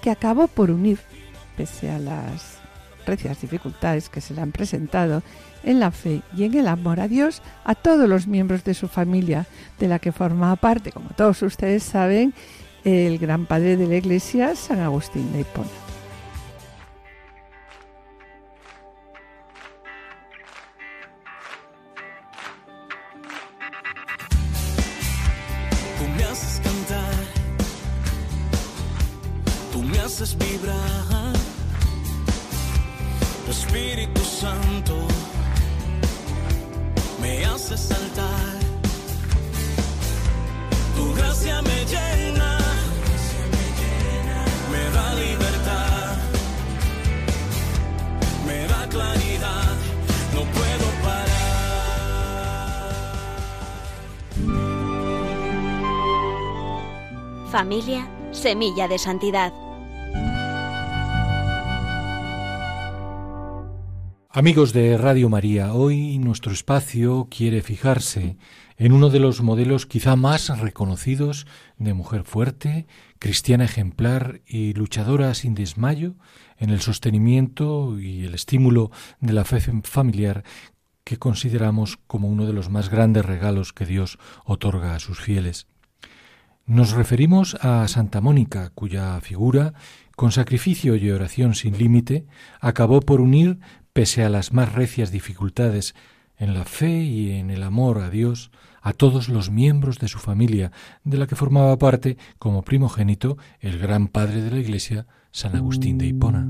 que 0.00 0.10
acabó 0.10 0.48
por 0.48 0.70
unir, 0.70 1.00
pese 1.56 1.90
a 1.90 1.98
las 1.98 2.53
recias 3.06 3.40
dificultades 3.40 4.08
que 4.08 4.20
se 4.20 4.34
le 4.34 4.40
han 4.40 4.52
presentado, 4.52 5.22
en 5.62 5.80
la 5.80 5.90
fe 5.90 6.22
y 6.36 6.44
en 6.44 6.54
el 6.54 6.68
amor 6.68 7.00
a 7.00 7.08
Dios 7.08 7.42
a 7.64 7.74
todos 7.74 8.08
los 8.08 8.26
miembros 8.26 8.64
de 8.64 8.74
su 8.74 8.88
familia, 8.88 9.46
de 9.78 9.88
la 9.88 9.98
que 9.98 10.12
forma 10.12 10.54
parte, 10.56 10.92
como 10.92 11.10
todos 11.10 11.42
ustedes 11.42 11.82
saben, 11.82 12.34
el 12.84 13.18
gran 13.18 13.46
padre 13.46 13.76
de 13.76 13.86
la 13.86 13.96
Iglesia, 13.96 14.54
San 14.56 14.80
Agustín 14.80 15.32
de 15.32 15.40
Hipona. 15.40 15.83
Semilla 58.44 58.88
de 58.88 58.98
santidad. 58.98 59.54
Amigos 64.28 64.74
de 64.74 64.98
Radio 64.98 65.30
María, 65.30 65.72
hoy 65.72 66.18
nuestro 66.18 66.52
espacio 66.52 67.28
quiere 67.30 67.62
fijarse 67.62 68.36
en 68.76 68.92
uno 68.92 69.08
de 69.08 69.18
los 69.18 69.40
modelos 69.40 69.86
quizá 69.86 70.14
más 70.16 70.58
reconocidos 70.60 71.46
de 71.78 71.94
mujer 71.94 72.24
fuerte, 72.24 72.86
cristiana 73.18 73.64
ejemplar 73.64 74.42
y 74.46 74.74
luchadora 74.74 75.32
sin 75.32 75.54
desmayo 75.54 76.16
en 76.58 76.68
el 76.68 76.82
sostenimiento 76.82 77.98
y 77.98 78.26
el 78.26 78.34
estímulo 78.34 78.90
de 79.20 79.32
la 79.32 79.46
fe 79.46 79.58
familiar 79.84 80.44
que 81.02 81.16
consideramos 81.16 81.96
como 82.06 82.28
uno 82.28 82.44
de 82.44 82.52
los 82.52 82.68
más 82.68 82.90
grandes 82.90 83.24
regalos 83.24 83.72
que 83.72 83.86
Dios 83.86 84.18
otorga 84.44 84.94
a 84.94 85.00
sus 85.00 85.18
fieles. 85.18 85.66
Nos 86.66 86.92
referimos 86.92 87.56
a 87.60 87.86
Santa 87.88 88.22
Mónica, 88.22 88.70
cuya 88.74 89.20
figura, 89.20 89.74
con 90.16 90.32
sacrificio 90.32 90.96
y 90.96 91.10
oración 91.10 91.54
sin 91.54 91.76
límite, 91.76 92.26
acabó 92.58 93.00
por 93.00 93.20
unir, 93.20 93.58
pese 93.92 94.24
a 94.24 94.30
las 94.30 94.54
más 94.54 94.72
recias 94.72 95.10
dificultades, 95.10 95.94
en 96.38 96.54
la 96.54 96.64
fe 96.64 97.02
y 97.02 97.32
en 97.32 97.50
el 97.50 97.62
amor 97.62 97.98
a 97.98 98.08
Dios, 98.08 98.50
a 98.80 98.94
todos 98.94 99.28
los 99.28 99.50
miembros 99.50 99.98
de 99.98 100.08
su 100.08 100.18
familia, 100.18 100.72
de 101.04 101.18
la 101.18 101.26
que 101.26 101.36
formaba 101.36 101.76
parte, 101.76 102.16
como 102.38 102.62
primogénito, 102.62 103.36
el 103.60 103.78
gran 103.78 104.08
padre 104.08 104.40
de 104.40 104.50
la 104.50 104.58
Iglesia, 104.58 105.06
San 105.32 105.56
Agustín 105.56 105.98
de 105.98 106.06
Hipona. 106.06 106.48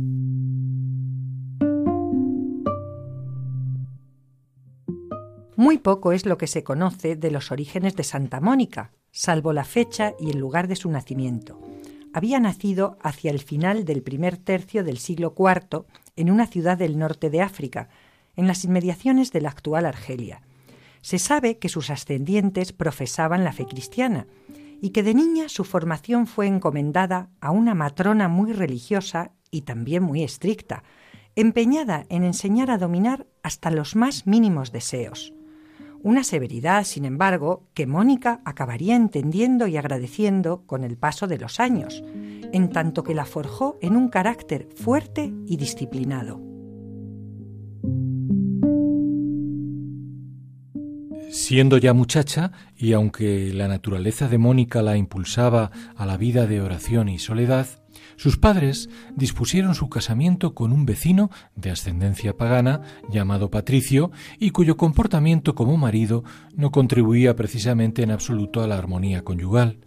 Muy 5.56 5.78
poco 5.78 6.12
es 6.12 6.24
lo 6.24 6.38
que 6.38 6.46
se 6.46 6.62
conoce 6.62 7.16
de 7.16 7.32
los 7.32 7.50
orígenes 7.50 7.96
de 7.96 8.04
Santa 8.04 8.40
Mónica, 8.40 8.92
salvo 9.14 9.52
la 9.52 9.64
fecha 9.64 10.14
y 10.18 10.30
el 10.30 10.38
lugar 10.38 10.66
de 10.66 10.74
su 10.74 10.90
nacimiento. 10.90 11.60
Había 12.12 12.40
nacido 12.40 12.98
hacia 13.00 13.30
el 13.30 13.38
final 13.38 13.84
del 13.84 14.02
primer 14.02 14.36
tercio 14.36 14.82
del 14.82 14.98
siglo 14.98 15.34
IV 15.38 15.84
en 16.16 16.30
una 16.32 16.48
ciudad 16.48 16.76
del 16.76 16.98
norte 16.98 17.30
de 17.30 17.40
África, 17.40 17.88
en 18.34 18.48
las 18.48 18.64
inmediaciones 18.64 19.30
de 19.30 19.40
la 19.40 19.50
actual 19.50 19.86
Argelia. 19.86 20.42
Se 21.00 21.20
sabe 21.20 21.58
que 21.58 21.68
sus 21.68 21.90
ascendientes 21.90 22.72
profesaban 22.72 23.44
la 23.44 23.52
fe 23.52 23.66
cristiana 23.66 24.26
y 24.80 24.90
que 24.90 25.04
de 25.04 25.14
niña 25.14 25.48
su 25.48 25.62
formación 25.62 26.26
fue 26.26 26.48
encomendada 26.48 27.30
a 27.40 27.52
una 27.52 27.74
matrona 27.74 28.26
muy 28.26 28.52
religiosa 28.52 29.30
y 29.52 29.62
también 29.62 30.02
muy 30.02 30.24
estricta, 30.24 30.82
empeñada 31.36 32.04
en 32.08 32.24
enseñar 32.24 32.68
a 32.72 32.78
dominar 32.78 33.28
hasta 33.44 33.70
los 33.70 33.94
más 33.94 34.26
mínimos 34.26 34.72
deseos. 34.72 35.32
Una 36.04 36.22
severidad, 36.22 36.84
sin 36.84 37.06
embargo, 37.06 37.66
que 37.72 37.86
Mónica 37.86 38.42
acabaría 38.44 38.94
entendiendo 38.94 39.66
y 39.66 39.78
agradeciendo 39.78 40.66
con 40.66 40.84
el 40.84 40.98
paso 40.98 41.26
de 41.26 41.38
los 41.38 41.60
años, 41.60 42.04
en 42.52 42.68
tanto 42.68 43.02
que 43.02 43.14
la 43.14 43.24
forjó 43.24 43.78
en 43.80 43.96
un 43.96 44.10
carácter 44.10 44.68
fuerte 44.76 45.32
y 45.46 45.56
disciplinado. 45.56 46.42
Siendo 51.30 51.78
ya 51.78 51.94
muchacha, 51.94 52.52
y 52.76 52.92
aunque 52.92 53.54
la 53.54 53.66
naturaleza 53.66 54.28
de 54.28 54.36
Mónica 54.36 54.82
la 54.82 54.98
impulsaba 54.98 55.70
a 55.96 56.04
la 56.04 56.18
vida 56.18 56.46
de 56.46 56.60
oración 56.60 57.08
y 57.08 57.18
soledad, 57.18 57.66
sus 58.16 58.36
padres 58.36 58.88
dispusieron 59.16 59.74
su 59.74 59.88
casamiento 59.88 60.54
con 60.54 60.72
un 60.72 60.86
vecino 60.86 61.30
de 61.56 61.70
ascendencia 61.70 62.36
pagana 62.36 62.82
llamado 63.10 63.50
Patricio 63.50 64.10
y 64.38 64.50
cuyo 64.50 64.76
comportamiento 64.76 65.54
como 65.54 65.76
marido 65.76 66.24
no 66.54 66.70
contribuía 66.70 67.36
precisamente 67.36 68.02
en 68.02 68.10
absoluto 68.10 68.62
a 68.62 68.66
la 68.66 68.78
armonía 68.78 69.22
conyugal. 69.22 69.78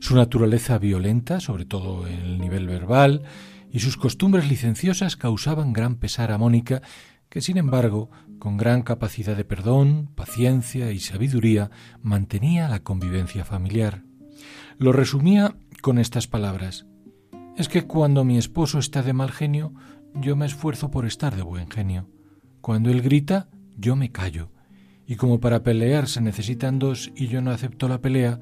Su 0.00 0.14
naturaleza 0.14 0.78
violenta, 0.78 1.40
sobre 1.40 1.64
todo 1.64 2.06
en 2.06 2.20
el 2.20 2.38
nivel 2.38 2.66
verbal, 2.66 3.22
y 3.70 3.80
sus 3.80 3.96
costumbres 3.96 4.48
licenciosas 4.48 5.16
causaban 5.16 5.72
gran 5.72 5.96
pesar 5.96 6.32
a 6.32 6.38
Mónica, 6.38 6.82
que 7.28 7.40
sin 7.40 7.58
embargo 7.58 8.10
con 8.38 8.56
gran 8.56 8.82
capacidad 8.82 9.36
de 9.36 9.44
perdón, 9.44 10.08
paciencia 10.14 10.92
y 10.92 11.00
sabiduría, 11.00 11.70
mantenía 12.02 12.68
la 12.68 12.80
convivencia 12.80 13.44
familiar. 13.44 14.02
Lo 14.78 14.92
resumía 14.92 15.56
con 15.82 15.98
estas 15.98 16.26
palabras. 16.26 16.86
Es 17.56 17.70
que 17.70 17.86
cuando 17.86 18.22
mi 18.22 18.36
esposo 18.36 18.78
está 18.78 19.02
de 19.02 19.14
mal 19.14 19.32
genio, 19.32 19.72
yo 20.12 20.36
me 20.36 20.44
esfuerzo 20.44 20.90
por 20.90 21.06
estar 21.06 21.34
de 21.34 21.42
buen 21.42 21.70
genio. 21.70 22.06
Cuando 22.60 22.90
él 22.90 23.00
grita, 23.00 23.48
yo 23.78 23.96
me 23.96 24.12
callo. 24.12 24.50
Y 25.06 25.16
como 25.16 25.40
para 25.40 25.62
pelear 25.62 26.06
se 26.06 26.20
necesitan 26.20 26.78
dos 26.78 27.10
y 27.16 27.28
yo 27.28 27.40
no 27.40 27.50
acepto 27.50 27.88
la 27.88 28.02
pelea, 28.02 28.40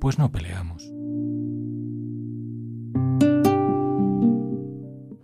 pues 0.00 0.18
no 0.18 0.32
peleamos. 0.32 0.90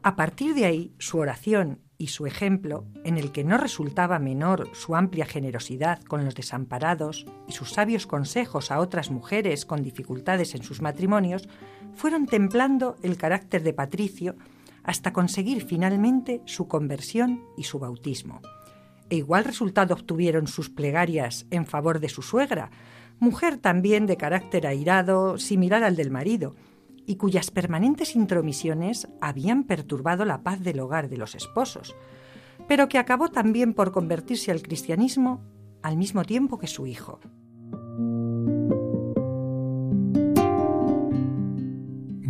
A 0.02 0.16
partir 0.16 0.54
de 0.54 0.66
ahí, 0.66 0.94
su 0.98 1.16
oración 1.16 1.80
y 1.96 2.08
su 2.08 2.26
ejemplo, 2.26 2.86
en 3.04 3.16
el 3.16 3.32
que 3.32 3.44
no 3.44 3.56
resultaba 3.56 4.18
menor 4.18 4.68
su 4.74 4.96
amplia 4.96 5.24
generosidad 5.24 6.02
con 6.02 6.26
los 6.26 6.34
desamparados 6.34 7.24
y 7.48 7.52
sus 7.52 7.70
sabios 7.70 8.06
consejos 8.06 8.70
a 8.70 8.80
otras 8.80 9.10
mujeres 9.10 9.64
con 9.64 9.82
dificultades 9.82 10.54
en 10.54 10.62
sus 10.62 10.82
matrimonios, 10.82 11.48
fueron 11.94 12.26
templando 12.26 12.96
el 13.02 13.16
carácter 13.16 13.62
de 13.62 13.72
Patricio 13.72 14.36
hasta 14.82 15.12
conseguir 15.12 15.64
finalmente 15.64 16.42
su 16.44 16.68
conversión 16.68 17.42
y 17.56 17.64
su 17.64 17.78
bautismo. 17.78 18.40
E 19.10 19.16
igual 19.16 19.44
resultado 19.44 19.94
obtuvieron 19.94 20.46
sus 20.46 20.70
plegarias 20.70 21.46
en 21.50 21.66
favor 21.66 22.00
de 22.00 22.08
su 22.08 22.22
suegra, 22.22 22.70
mujer 23.18 23.58
también 23.58 24.06
de 24.06 24.16
carácter 24.16 24.66
airado, 24.66 25.38
similar 25.38 25.84
al 25.84 25.96
del 25.96 26.10
marido, 26.10 26.54
y 27.06 27.16
cuyas 27.16 27.50
permanentes 27.50 28.16
intromisiones 28.16 29.08
habían 29.20 29.64
perturbado 29.64 30.24
la 30.24 30.42
paz 30.42 30.60
del 30.62 30.80
hogar 30.80 31.08
de 31.08 31.18
los 31.18 31.34
esposos, 31.34 31.94
pero 32.66 32.88
que 32.88 32.98
acabó 32.98 33.28
también 33.28 33.74
por 33.74 33.92
convertirse 33.92 34.50
al 34.50 34.62
cristianismo 34.62 35.42
al 35.82 35.98
mismo 35.98 36.24
tiempo 36.24 36.58
que 36.58 36.66
su 36.66 36.86
hijo. 36.86 37.20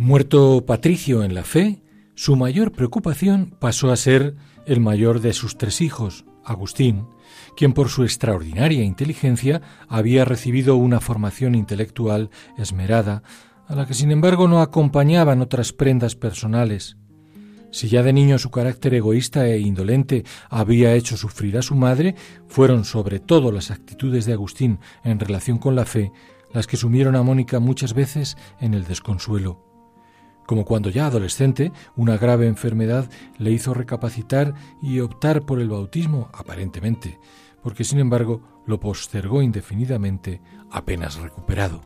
Muerto 0.05 0.63
Patricio 0.67 1.23
en 1.23 1.33
la 1.33 1.41
fe, 1.41 1.81
su 2.13 2.35
mayor 2.35 2.71
preocupación 2.71 3.57
pasó 3.59 3.91
a 3.91 3.95
ser 3.95 4.35
el 4.67 4.79
mayor 4.79 5.19
de 5.19 5.33
sus 5.33 5.57
tres 5.57 5.81
hijos, 5.81 6.25
Agustín, 6.43 7.07
quien 7.57 7.73
por 7.73 7.89
su 7.89 8.03
extraordinaria 8.03 8.83
inteligencia 8.83 9.63
había 9.89 10.23
recibido 10.23 10.75
una 10.75 10.99
formación 10.99 11.55
intelectual 11.55 12.29
esmerada, 12.55 13.23
a 13.65 13.73
la 13.73 13.87
que 13.87 13.95
sin 13.95 14.11
embargo 14.11 14.47
no 14.47 14.61
acompañaban 14.61 15.41
otras 15.41 15.73
prendas 15.73 16.15
personales. 16.15 16.97
Si 17.71 17.89
ya 17.89 18.03
de 18.03 18.13
niño 18.13 18.37
su 18.37 18.51
carácter 18.51 18.93
egoísta 18.93 19.47
e 19.47 19.57
indolente 19.57 20.23
había 20.51 20.93
hecho 20.93 21.17
sufrir 21.17 21.57
a 21.57 21.63
su 21.63 21.73
madre, 21.73 22.13
fueron 22.47 22.85
sobre 22.85 23.19
todo 23.19 23.51
las 23.51 23.71
actitudes 23.71 24.25
de 24.25 24.33
Agustín 24.33 24.77
en 25.03 25.19
relación 25.19 25.57
con 25.57 25.75
la 25.75 25.85
fe 25.85 26.11
las 26.53 26.67
que 26.67 26.77
sumieron 26.77 27.15
a 27.15 27.23
Mónica 27.23 27.59
muchas 27.59 27.95
veces 27.95 28.37
en 28.61 28.75
el 28.75 28.85
desconsuelo. 28.85 29.74
Como 30.45 30.63
cuando 30.63 30.89
ya 30.89 31.07
adolescente, 31.07 31.71
una 31.95 32.17
grave 32.17 32.47
enfermedad 32.47 33.09
le 33.37 33.51
hizo 33.51 33.73
recapacitar 33.73 34.53
y 34.81 34.99
optar 34.99 35.43
por 35.45 35.59
el 35.59 35.69
bautismo, 35.69 36.29
aparentemente, 36.33 37.19
porque 37.63 37.83
sin 37.83 37.99
embargo 37.99 38.41
lo 38.67 38.79
postergó 38.79 39.41
indefinidamente 39.41 40.41
apenas 40.69 41.15
recuperado. 41.15 41.81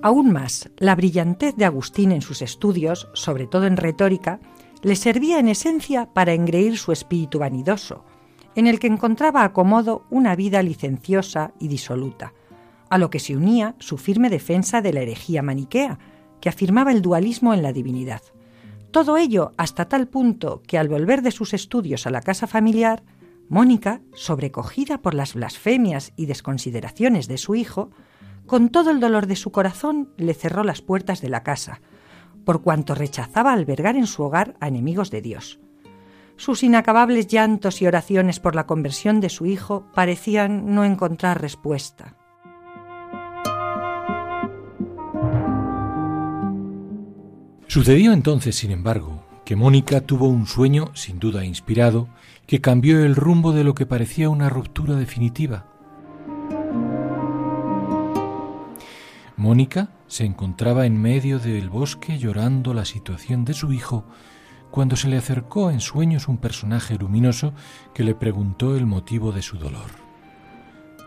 Aún 0.00 0.32
más, 0.32 0.70
la 0.78 0.94
brillantez 0.94 1.56
de 1.56 1.64
Agustín 1.64 2.12
en 2.12 2.22
sus 2.22 2.40
estudios, 2.40 3.08
sobre 3.14 3.46
todo 3.46 3.66
en 3.66 3.76
retórica, 3.76 4.40
le 4.80 4.94
servía 4.94 5.40
en 5.40 5.48
esencia 5.48 6.14
para 6.14 6.34
engreír 6.34 6.78
su 6.78 6.92
espíritu 6.92 7.40
vanidoso, 7.40 8.04
en 8.58 8.66
el 8.66 8.80
que 8.80 8.88
encontraba 8.88 9.44
acomodo 9.44 10.04
una 10.10 10.34
vida 10.34 10.64
licenciosa 10.64 11.52
y 11.60 11.68
disoluta, 11.68 12.32
a 12.90 12.98
lo 12.98 13.08
que 13.08 13.20
se 13.20 13.36
unía 13.36 13.76
su 13.78 13.98
firme 13.98 14.30
defensa 14.30 14.82
de 14.82 14.92
la 14.92 15.00
herejía 15.00 15.42
maniquea, 15.42 16.00
que 16.40 16.48
afirmaba 16.48 16.90
el 16.90 17.00
dualismo 17.00 17.54
en 17.54 17.62
la 17.62 17.72
divinidad. 17.72 18.20
Todo 18.90 19.16
ello 19.16 19.52
hasta 19.58 19.88
tal 19.88 20.08
punto 20.08 20.60
que 20.66 20.76
al 20.76 20.88
volver 20.88 21.22
de 21.22 21.30
sus 21.30 21.54
estudios 21.54 22.08
a 22.08 22.10
la 22.10 22.20
casa 22.20 22.48
familiar, 22.48 23.04
Mónica, 23.48 24.00
sobrecogida 24.12 24.98
por 25.02 25.14
las 25.14 25.34
blasfemias 25.34 26.12
y 26.16 26.26
desconsideraciones 26.26 27.28
de 27.28 27.38
su 27.38 27.54
hijo, 27.54 27.90
con 28.44 28.70
todo 28.70 28.90
el 28.90 28.98
dolor 28.98 29.28
de 29.28 29.36
su 29.36 29.52
corazón 29.52 30.12
le 30.16 30.34
cerró 30.34 30.64
las 30.64 30.82
puertas 30.82 31.20
de 31.20 31.28
la 31.28 31.44
casa, 31.44 31.80
por 32.44 32.62
cuanto 32.62 32.96
rechazaba 32.96 33.52
albergar 33.52 33.94
en 33.94 34.08
su 34.08 34.24
hogar 34.24 34.56
a 34.58 34.66
enemigos 34.66 35.12
de 35.12 35.22
Dios. 35.22 35.60
Sus 36.38 36.62
inacabables 36.62 37.26
llantos 37.26 37.82
y 37.82 37.86
oraciones 37.88 38.38
por 38.38 38.54
la 38.54 38.64
conversión 38.64 39.20
de 39.20 39.28
su 39.28 39.44
hijo 39.44 39.88
parecían 39.92 40.72
no 40.72 40.84
encontrar 40.84 41.42
respuesta. 41.42 42.14
Sucedió 47.66 48.12
entonces, 48.12 48.54
sin 48.54 48.70
embargo, 48.70 49.26
que 49.44 49.56
Mónica 49.56 50.00
tuvo 50.00 50.28
un 50.28 50.46
sueño, 50.46 50.92
sin 50.94 51.18
duda 51.18 51.44
inspirado, 51.44 52.08
que 52.46 52.60
cambió 52.60 53.04
el 53.04 53.16
rumbo 53.16 53.52
de 53.52 53.64
lo 53.64 53.74
que 53.74 53.84
parecía 53.84 54.30
una 54.30 54.48
ruptura 54.48 54.94
definitiva. 54.94 55.66
Mónica 59.36 59.90
se 60.06 60.24
encontraba 60.24 60.86
en 60.86 61.02
medio 61.02 61.40
del 61.40 61.68
bosque 61.68 62.18
llorando 62.18 62.74
la 62.74 62.84
situación 62.84 63.44
de 63.44 63.54
su 63.54 63.72
hijo 63.72 64.04
cuando 64.70 64.96
se 64.96 65.08
le 65.08 65.16
acercó 65.16 65.70
en 65.70 65.80
sueños 65.80 66.28
un 66.28 66.38
personaje 66.38 66.96
luminoso 66.96 67.52
que 67.94 68.04
le 68.04 68.14
preguntó 68.14 68.76
el 68.76 68.86
motivo 68.86 69.32
de 69.32 69.42
su 69.42 69.58
dolor. 69.58 69.90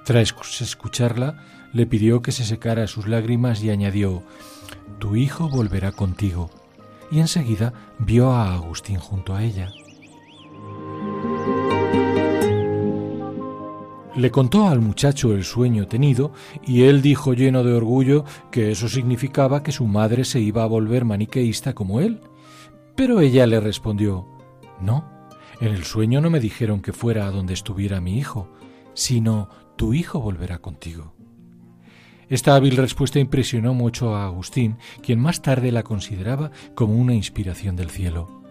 Tras 0.05 0.33
escucharla, 0.61 1.37
le 1.73 1.85
pidió 1.85 2.21
que 2.21 2.31
se 2.31 2.43
secara 2.43 2.87
sus 2.87 3.07
lágrimas 3.07 3.63
y 3.63 3.69
añadió 3.69 4.23
Tu 4.99 5.15
hijo 5.15 5.49
volverá 5.49 5.91
contigo. 5.91 6.49
Y 7.11 7.19
enseguida 7.19 7.73
vio 7.99 8.31
a 8.31 8.53
Agustín 8.53 8.97
junto 8.97 9.35
a 9.35 9.43
ella. 9.43 9.69
Le 14.15 14.29
contó 14.29 14.67
al 14.67 14.81
muchacho 14.81 15.33
el 15.33 15.45
sueño 15.45 15.87
tenido 15.87 16.33
y 16.65 16.83
él 16.83 17.01
dijo 17.01 17.33
lleno 17.33 17.63
de 17.63 17.73
orgullo 17.73 18.25
que 18.51 18.71
eso 18.71 18.89
significaba 18.89 19.63
que 19.63 19.71
su 19.71 19.87
madre 19.87 20.25
se 20.25 20.41
iba 20.41 20.63
a 20.63 20.67
volver 20.67 21.05
maniqueísta 21.05 21.73
como 21.73 22.01
él. 22.01 22.19
Pero 22.95 23.19
ella 23.19 23.47
le 23.47 23.59
respondió 23.59 24.27
No, 24.79 25.09
en 25.59 25.69
el 25.69 25.83
sueño 25.83 26.21
no 26.21 26.29
me 26.29 26.39
dijeron 26.39 26.81
que 26.81 26.93
fuera 26.93 27.27
a 27.27 27.31
donde 27.31 27.53
estuviera 27.53 28.01
mi 28.01 28.17
hijo, 28.17 28.51
sino 28.93 29.49
tu 29.75 29.93
hijo 29.93 30.19
volverá 30.19 30.59
contigo. 30.59 31.13
Esta 32.29 32.55
hábil 32.55 32.77
respuesta 32.77 33.19
impresionó 33.19 33.73
mucho 33.73 34.15
a 34.15 34.25
Agustín, 34.25 34.77
quien 35.03 35.19
más 35.19 35.41
tarde 35.41 35.71
la 35.71 35.83
consideraba 35.83 36.51
como 36.75 36.95
una 36.95 37.13
inspiración 37.13 37.75
del 37.75 37.89
cielo. 37.89 38.41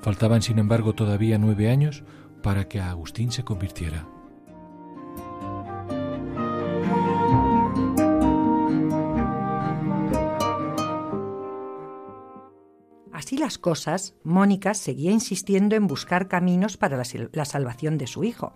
Faltaban, 0.00 0.40
sin 0.40 0.58
embargo, 0.58 0.94
todavía 0.94 1.36
nueve 1.38 1.68
años 1.68 2.04
para 2.42 2.68
que 2.68 2.80
Agustín 2.80 3.30
se 3.30 3.44
convirtiera. 3.44 4.06
Así 13.18 13.36
las 13.36 13.58
cosas, 13.58 14.14
Mónica 14.22 14.74
seguía 14.74 15.10
insistiendo 15.10 15.74
en 15.74 15.88
buscar 15.88 16.28
caminos 16.28 16.76
para 16.76 16.96
la, 16.96 17.44
salvación 17.44 17.98
de 17.98 18.06
su 18.06 18.22
hijo. 18.22 18.52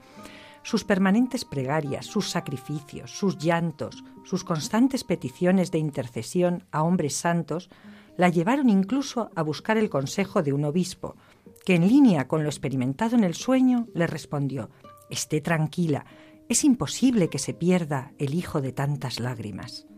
Sus 0.62 0.84
permanentes 0.84 1.44
plegarias, 1.44 2.06
sus 2.06 2.30
sacrificios, 2.30 3.10
sus 3.10 3.38
llantos, 3.38 4.04
sus 4.22 4.44
constantes 4.44 5.02
peticiones 5.02 5.72
de 5.72 5.78
intercesión 5.78 6.64
a 6.70 6.84
hombres 6.84 7.16
santos 7.16 7.70
la 8.16 8.28
llevaron 8.28 8.70
incluso 8.70 9.32
a 9.34 9.42
buscar 9.42 9.78
el 9.78 9.90
consejo 9.90 10.44
de 10.44 10.52
un 10.52 10.64
obispo, 10.64 11.16
que 11.64 11.74
en 11.74 11.88
línea 11.88 12.28
con 12.28 12.44
lo 12.44 12.48
experimentado 12.48 13.16
en 13.16 13.24
el 13.24 13.34
sueño 13.34 13.88
le 13.94 14.06
respondió 14.06 14.70
Esté 15.10 15.40
tranquila, 15.40 16.06
es 16.48 16.62
imposible 16.62 17.28
que 17.28 17.40
se 17.40 17.52
pierda 17.52 18.12
el 18.16 18.32
hijo 18.32 18.60
de 18.60 18.70
tantas 18.70 19.18
lágrimas. 19.18 19.88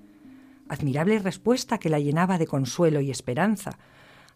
Admirable 0.71 1.19
respuesta 1.19 1.77
que 1.77 1.91
la 1.91 2.01
llenaba 2.01 2.39
de 2.39 2.47
consuelo 2.47 3.03
y 3.03 3.11
esperanza, 3.11 3.79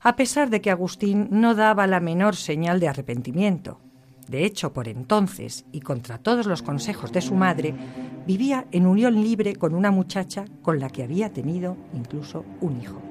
a 0.01 0.17
pesar 0.17 0.51
de 0.51 0.61
que 0.61 0.71
Agustín 0.71 1.29
no 1.31 1.55
daba 1.55 1.87
la 1.87 2.01
menor 2.01 2.37
señal 2.37 2.81
de 2.81 2.89
arrepentimiento. 2.89 3.81
De 4.29 4.45
hecho, 4.45 4.73
por 4.73 4.89
entonces, 4.89 5.65
y 5.73 5.81
contra 5.81 6.19
todos 6.19 6.47
los 6.47 6.63
consejos 6.63 7.13
de 7.13 7.23
su 7.23 7.35
madre, 7.35 7.75
vivía 8.27 8.67
en 8.73 8.87
unión 8.87 9.23
libre 9.23 9.57
con 9.57 9.75
una 9.75 9.91
muchacha 9.91 10.45
con 10.63 10.79
la 10.81 10.91
que 10.91 11.03
había 11.03 11.33
tenido 11.33 11.77
incluso 11.95 12.45
un 12.61 12.81
hijo. 12.81 13.03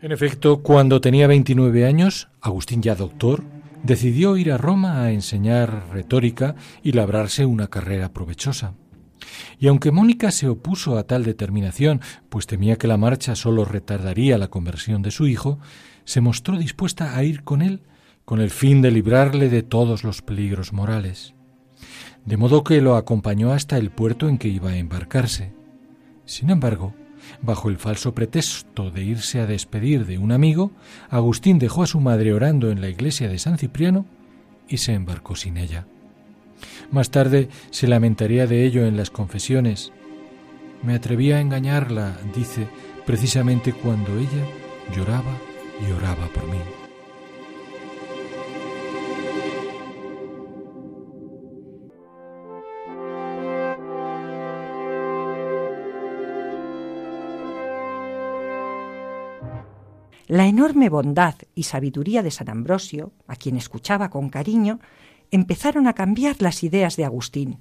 En 0.00 0.12
efecto, 0.12 0.62
cuando 0.62 1.00
tenía 1.00 1.26
29 1.26 1.84
años, 1.84 2.28
Agustín 2.40 2.82
ya 2.82 2.94
doctor, 2.94 3.42
decidió 3.82 4.36
ir 4.36 4.52
a 4.52 4.58
Roma 4.58 5.02
a 5.02 5.10
enseñar 5.10 5.88
retórica 5.92 6.54
y 6.84 6.92
labrarse 6.92 7.44
una 7.46 7.66
carrera 7.66 8.12
provechosa. 8.12 8.74
Y 9.58 9.68
aunque 9.68 9.90
Mónica 9.90 10.30
se 10.30 10.48
opuso 10.48 10.98
a 10.98 11.04
tal 11.04 11.24
determinación, 11.24 12.00
pues 12.28 12.46
temía 12.46 12.76
que 12.76 12.88
la 12.88 12.96
marcha 12.96 13.34
solo 13.34 13.64
retardaría 13.64 14.38
la 14.38 14.48
conversión 14.48 15.02
de 15.02 15.10
su 15.10 15.26
hijo, 15.26 15.58
se 16.04 16.20
mostró 16.20 16.56
dispuesta 16.56 17.16
a 17.16 17.24
ir 17.24 17.44
con 17.44 17.62
él 17.62 17.82
con 18.28 18.42
el 18.42 18.50
fin 18.50 18.82
de 18.82 18.90
librarle 18.90 19.48
de 19.48 19.62
todos 19.62 20.04
los 20.04 20.20
peligros 20.20 20.74
morales. 20.74 21.34
De 22.26 22.36
modo 22.36 22.62
que 22.62 22.82
lo 22.82 22.96
acompañó 22.96 23.52
hasta 23.52 23.78
el 23.78 23.90
puerto 23.90 24.28
en 24.28 24.36
que 24.36 24.48
iba 24.48 24.68
a 24.68 24.76
embarcarse. 24.76 25.54
Sin 26.26 26.50
embargo, 26.50 26.94
bajo 27.40 27.70
el 27.70 27.78
falso 27.78 28.14
pretexto 28.14 28.90
de 28.90 29.02
irse 29.02 29.40
a 29.40 29.46
despedir 29.46 30.04
de 30.04 30.18
un 30.18 30.32
amigo, 30.32 30.72
Agustín 31.08 31.58
dejó 31.58 31.82
a 31.82 31.86
su 31.86 32.00
madre 32.00 32.34
orando 32.34 32.70
en 32.70 32.82
la 32.82 32.90
iglesia 32.90 33.30
de 33.30 33.38
San 33.38 33.56
Cipriano 33.56 34.04
y 34.68 34.76
se 34.76 34.92
embarcó 34.92 35.34
sin 35.34 35.56
ella. 35.56 35.86
Más 36.90 37.10
tarde 37.10 37.48
se 37.70 37.86
lamentaría 37.86 38.46
de 38.46 38.64
ello 38.64 38.86
en 38.86 38.96
las 38.96 39.10
confesiones. 39.10 39.92
Me 40.82 40.94
atreví 40.94 41.32
a 41.32 41.40
engañarla, 41.40 42.16
dice, 42.34 42.66
precisamente 43.04 43.72
cuando 43.72 44.16
ella 44.16 44.46
lloraba 44.94 45.36
y 45.86 45.92
oraba 45.92 46.26
por 46.28 46.48
mí. 46.48 46.58
La 60.26 60.46
enorme 60.46 60.90
bondad 60.90 61.34
y 61.54 61.62
sabiduría 61.62 62.22
de 62.22 62.30
San 62.30 62.50
Ambrosio, 62.50 63.12
a 63.26 63.36
quien 63.36 63.56
escuchaba 63.56 64.10
con 64.10 64.28
cariño, 64.28 64.78
empezaron 65.30 65.86
a 65.86 65.94
cambiar 65.94 66.40
las 66.40 66.62
ideas 66.62 66.96
de 66.96 67.04
Agustín, 67.04 67.58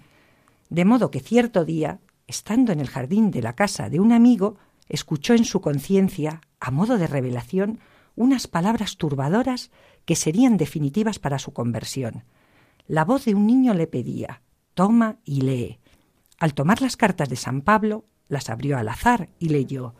de 0.69 0.85
modo 0.85 1.11
que 1.11 1.19
cierto 1.19 1.65
día, 1.65 1.99
estando 2.27 2.71
en 2.71 2.79
el 2.79 2.87
jardín 2.87 3.31
de 3.31 3.41
la 3.41 3.53
casa 3.53 3.89
de 3.89 3.99
un 3.99 4.11
amigo, 4.11 4.57
escuchó 4.89 5.33
en 5.33 5.45
su 5.45 5.61
conciencia, 5.61 6.41
a 6.59 6.71
modo 6.71 6.97
de 6.97 7.07
revelación, 7.07 7.79
unas 8.15 8.47
palabras 8.47 8.97
turbadoras 8.97 9.71
que 10.05 10.15
serían 10.15 10.57
definitivas 10.57 11.19
para 11.19 11.39
su 11.39 11.53
conversión. 11.53 12.23
La 12.87 13.05
voz 13.05 13.25
de 13.25 13.35
un 13.35 13.45
niño 13.45 13.73
le 13.73 13.87
pedía 13.87 14.41
Toma 14.73 15.17
y 15.23 15.41
lee. 15.41 15.79
Al 16.39 16.53
tomar 16.53 16.81
las 16.81 16.97
cartas 16.97 17.29
de 17.29 17.35
San 17.35 17.61
Pablo, 17.61 18.05
las 18.27 18.49
abrió 18.49 18.77
al 18.77 18.89
azar 18.89 19.29
y 19.39 19.49
leyó 19.49 19.95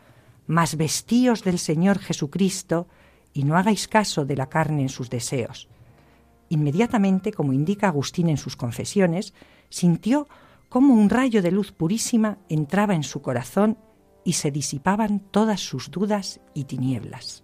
Mas 0.45 0.77
vestíos 0.77 1.43
del 1.43 1.59
Señor 1.59 1.99
Jesucristo 1.99 2.87
y 3.33 3.43
no 3.43 3.57
hagáis 3.57 3.87
caso 3.87 4.25
de 4.25 4.37
la 4.37 4.47
carne 4.47 4.83
en 4.83 4.89
sus 4.89 5.09
deseos. 5.09 5.67
Inmediatamente, 6.49 7.31
como 7.33 7.53
indica 7.53 7.87
Agustín 7.87 8.29
en 8.29 8.37
sus 8.37 8.55
confesiones, 8.55 9.33
sintió 9.69 10.27
como 10.69 10.93
un 10.93 11.09
rayo 11.09 11.41
de 11.41 11.51
luz 11.51 11.71
purísima 11.71 12.37
entraba 12.49 12.95
en 12.95 13.03
su 13.03 13.21
corazón 13.21 13.77
y 14.23 14.33
se 14.33 14.51
disipaban 14.51 15.19
todas 15.19 15.61
sus 15.61 15.89
dudas 15.89 16.41
y 16.53 16.65
tinieblas. 16.65 17.43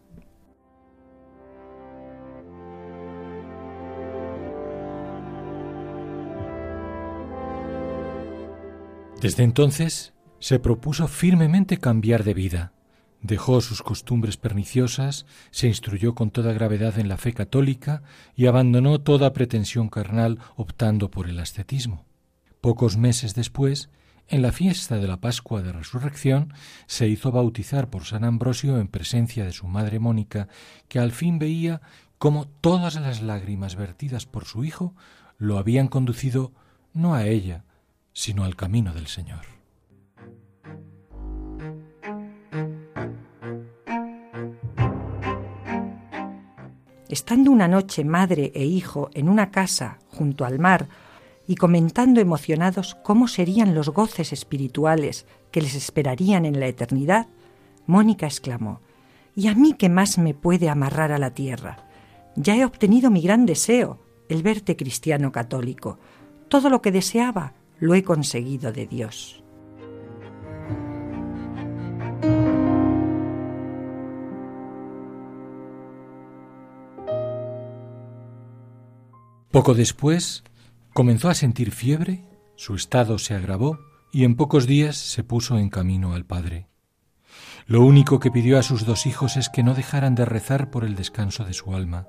Desde 9.21 9.43
entonces 9.43 10.13
se 10.39 10.59
propuso 10.59 11.07
firmemente 11.07 11.77
cambiar 11.77 12.25
de 12.25 12.33
vida. 12.33 12.73
Dejó 13.23 13.61
sus 13.61 13.81
costumbres 13.81 14.35
perniciosas, 14.35 15.25
se 15.49 15.67
instruyó 15.67 16.13
con 16.13 16.29
toda 16.29 16.51
gravedad 16.51 16.99
en 16.99 17.07
la 17.07 17.15
fe 17.15 17.33
católica 17.33 18.03
y 18.35 18.47
abandonó 18.47 18.99
toda 18.99 19.31
pretensión 19.31 19.87
carnal 19.87 20.39
optando 20.57 21.09
por 21.09 21.29
el 21.29 21.39
ascetismo. 21.39 22.05
Pocos 22.59 22.97
meses 22.97 23.33
después, 23.33 23.89
en 24.27 24.41
la 24.41 24.51
fiesta 24.51 24.97
de 24.97 25.07
la 25.07 25.21
Pascua 25.21 25.61
de 25.61 25.71
Resurrección, 25.71 26.53
se 26.85 27.07
hizo 27.07 27.31
bautizar 27.31 27.89
por 27.89 28.03
San 28.03 28.25
Ambrosio 28.25 28.77
en 28.77 28.89
presencia 28.89 29.45
de 29.45 29.53
su 29.53 29.67
madre 29.67 29.99
Mónica, 29.99 30.49
que 30.89 30.99
al 30.99 31.13
fin 31.13 31.39
veía 31.39 31.81
cómo 32.17 32.45
todas 32.45 32.95
las 32.95 33.21
lágrimas 33.21 33.77
vertidas 33.77 34.25
por 34.25 34.43
su 34.43 34.65
hijo 34.65 34.95
lo 35.37 35.57
habían 35.57 35.87
conducido 35.87 36.51
no 36.93 37.15
a 37.15 37.25
ella, 37.25 37.63
sino 38.11 38.43
al 38.43 38.57
camino 38.57 38.93
del 38.93 39.07
Señor. 39.07 39.52
Estando 47.13 47.51
una 47.51 47.67
noche 47.67 48.03
madre 48.03 48.51
e 48.55 48.65
hijo 48.65 49.11
en 49.13 49.29
una 49.29 49.51
casa 49.51 49.99
junto 50.09 50.45
al 50.45 50.57
mar 50.57 50.87
y 51.47 51.57
comentando 51.57 52.19
emocionados 52.19 52.95
cómo 53.03 53.27
serían 53.27 53.75
los 53.75 53.89
goces 53.89 54.33
espirituales 54.33 55.27
que 55.51 55.61
les 55.61 55.75
esperarían 55.75 56.43
en 56.43 56.59
la 56.59 56.65
eternidad, 56.65 57.27
Mónica 57.85 58.25
exclamó, 58.25 58.81
¿Y 59.35 59.47
a 59.47 59.53
mí 59.53 59.73
qué 59.73 59.89
más 59.89 60.17
me 60.17 60.33
puede 60.33 60.69
amarrar 60.69 61.11
a 61.11 61.19
la 61.19 61.35
tierra? 61.35 61.87
Ya 62.35 62.55
he 62.55 62.65
obtenido 62.65 63.11
mi 63.11 63.21
gran 63.21 63.45
deseo, 63.45 63.99
el 64.27 64.41
verte 64.41 64.75
cristiano 64.75 65.31
católico. 65.31 65.99
Todo 66.47 66.71
lo 66.71 66.81
que 66.81 66.91
deseaba 66.91 67.53
lo 67.77 67.93
he 67.93 68.03
conseguido 68.03 68.71
de 68.71 68.87
Dios. 68.87 69.42
Poco 79.53 79.75
después 79.75 80.43
comenzó 80.95 81.29
a 81.29 81.35
sentir 81.35 81.69
fiebre, 81.69 82.25
su 82.55 82.73
estado 82.73 83.19
se 83.19 83.35
agravó 83.35 83.77
y 84.11 84.23
en 84.23 84.35
pocos 84.35 84.65
días 84.65 84.97
se 84.97 85.23
puso 85.23 85.59
en 85.59 85.69
camino 85.69 86.15
al 86.15 86.25
Padre. 86.25 86.65
Lo 87.67 87.85
único 87.85 88.19
que 88.19 88.31
pidió 88.31 88.57
a 88.57 88.63
sus 88.63 88.83
dos 88.87 89.05
hijos 89.05 89.37
es 89.37 89.49
que 89.49 89.61
no 89.61 89.75
dejaran 89.75 90.15
de 90.15 90.25
rezar 90.25 90.71
por 90.71 90.83
el 90.83 90.95
descanso 90.95 91.45
de 91.45 91.53
su 91.53 91.75
alma. 91.75 92.07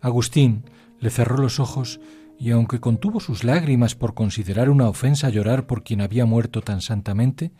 Agustín 0.00 0.64
le 0.98 1.10
cerró 1.10 1.36
los 1.36 1.60
ojos 1.60 2.00
y 2.36 2.50
aunque 2.50 2.80
contuvo 2.80 3.20
sus 3.20 3.44
lágrimas 3.44 3.94
por 3.94 4.14
considerar 4.14 4.68
una 4.68 4.88
ofensa 4.88 5.28
llorar 5.28 5.68
por 5.68 5.84
quien 5.84 6.00
había 6.00 6.26
muerto 6.26 6.62
tan 6.62 6.80
santamente, 6.80 7.52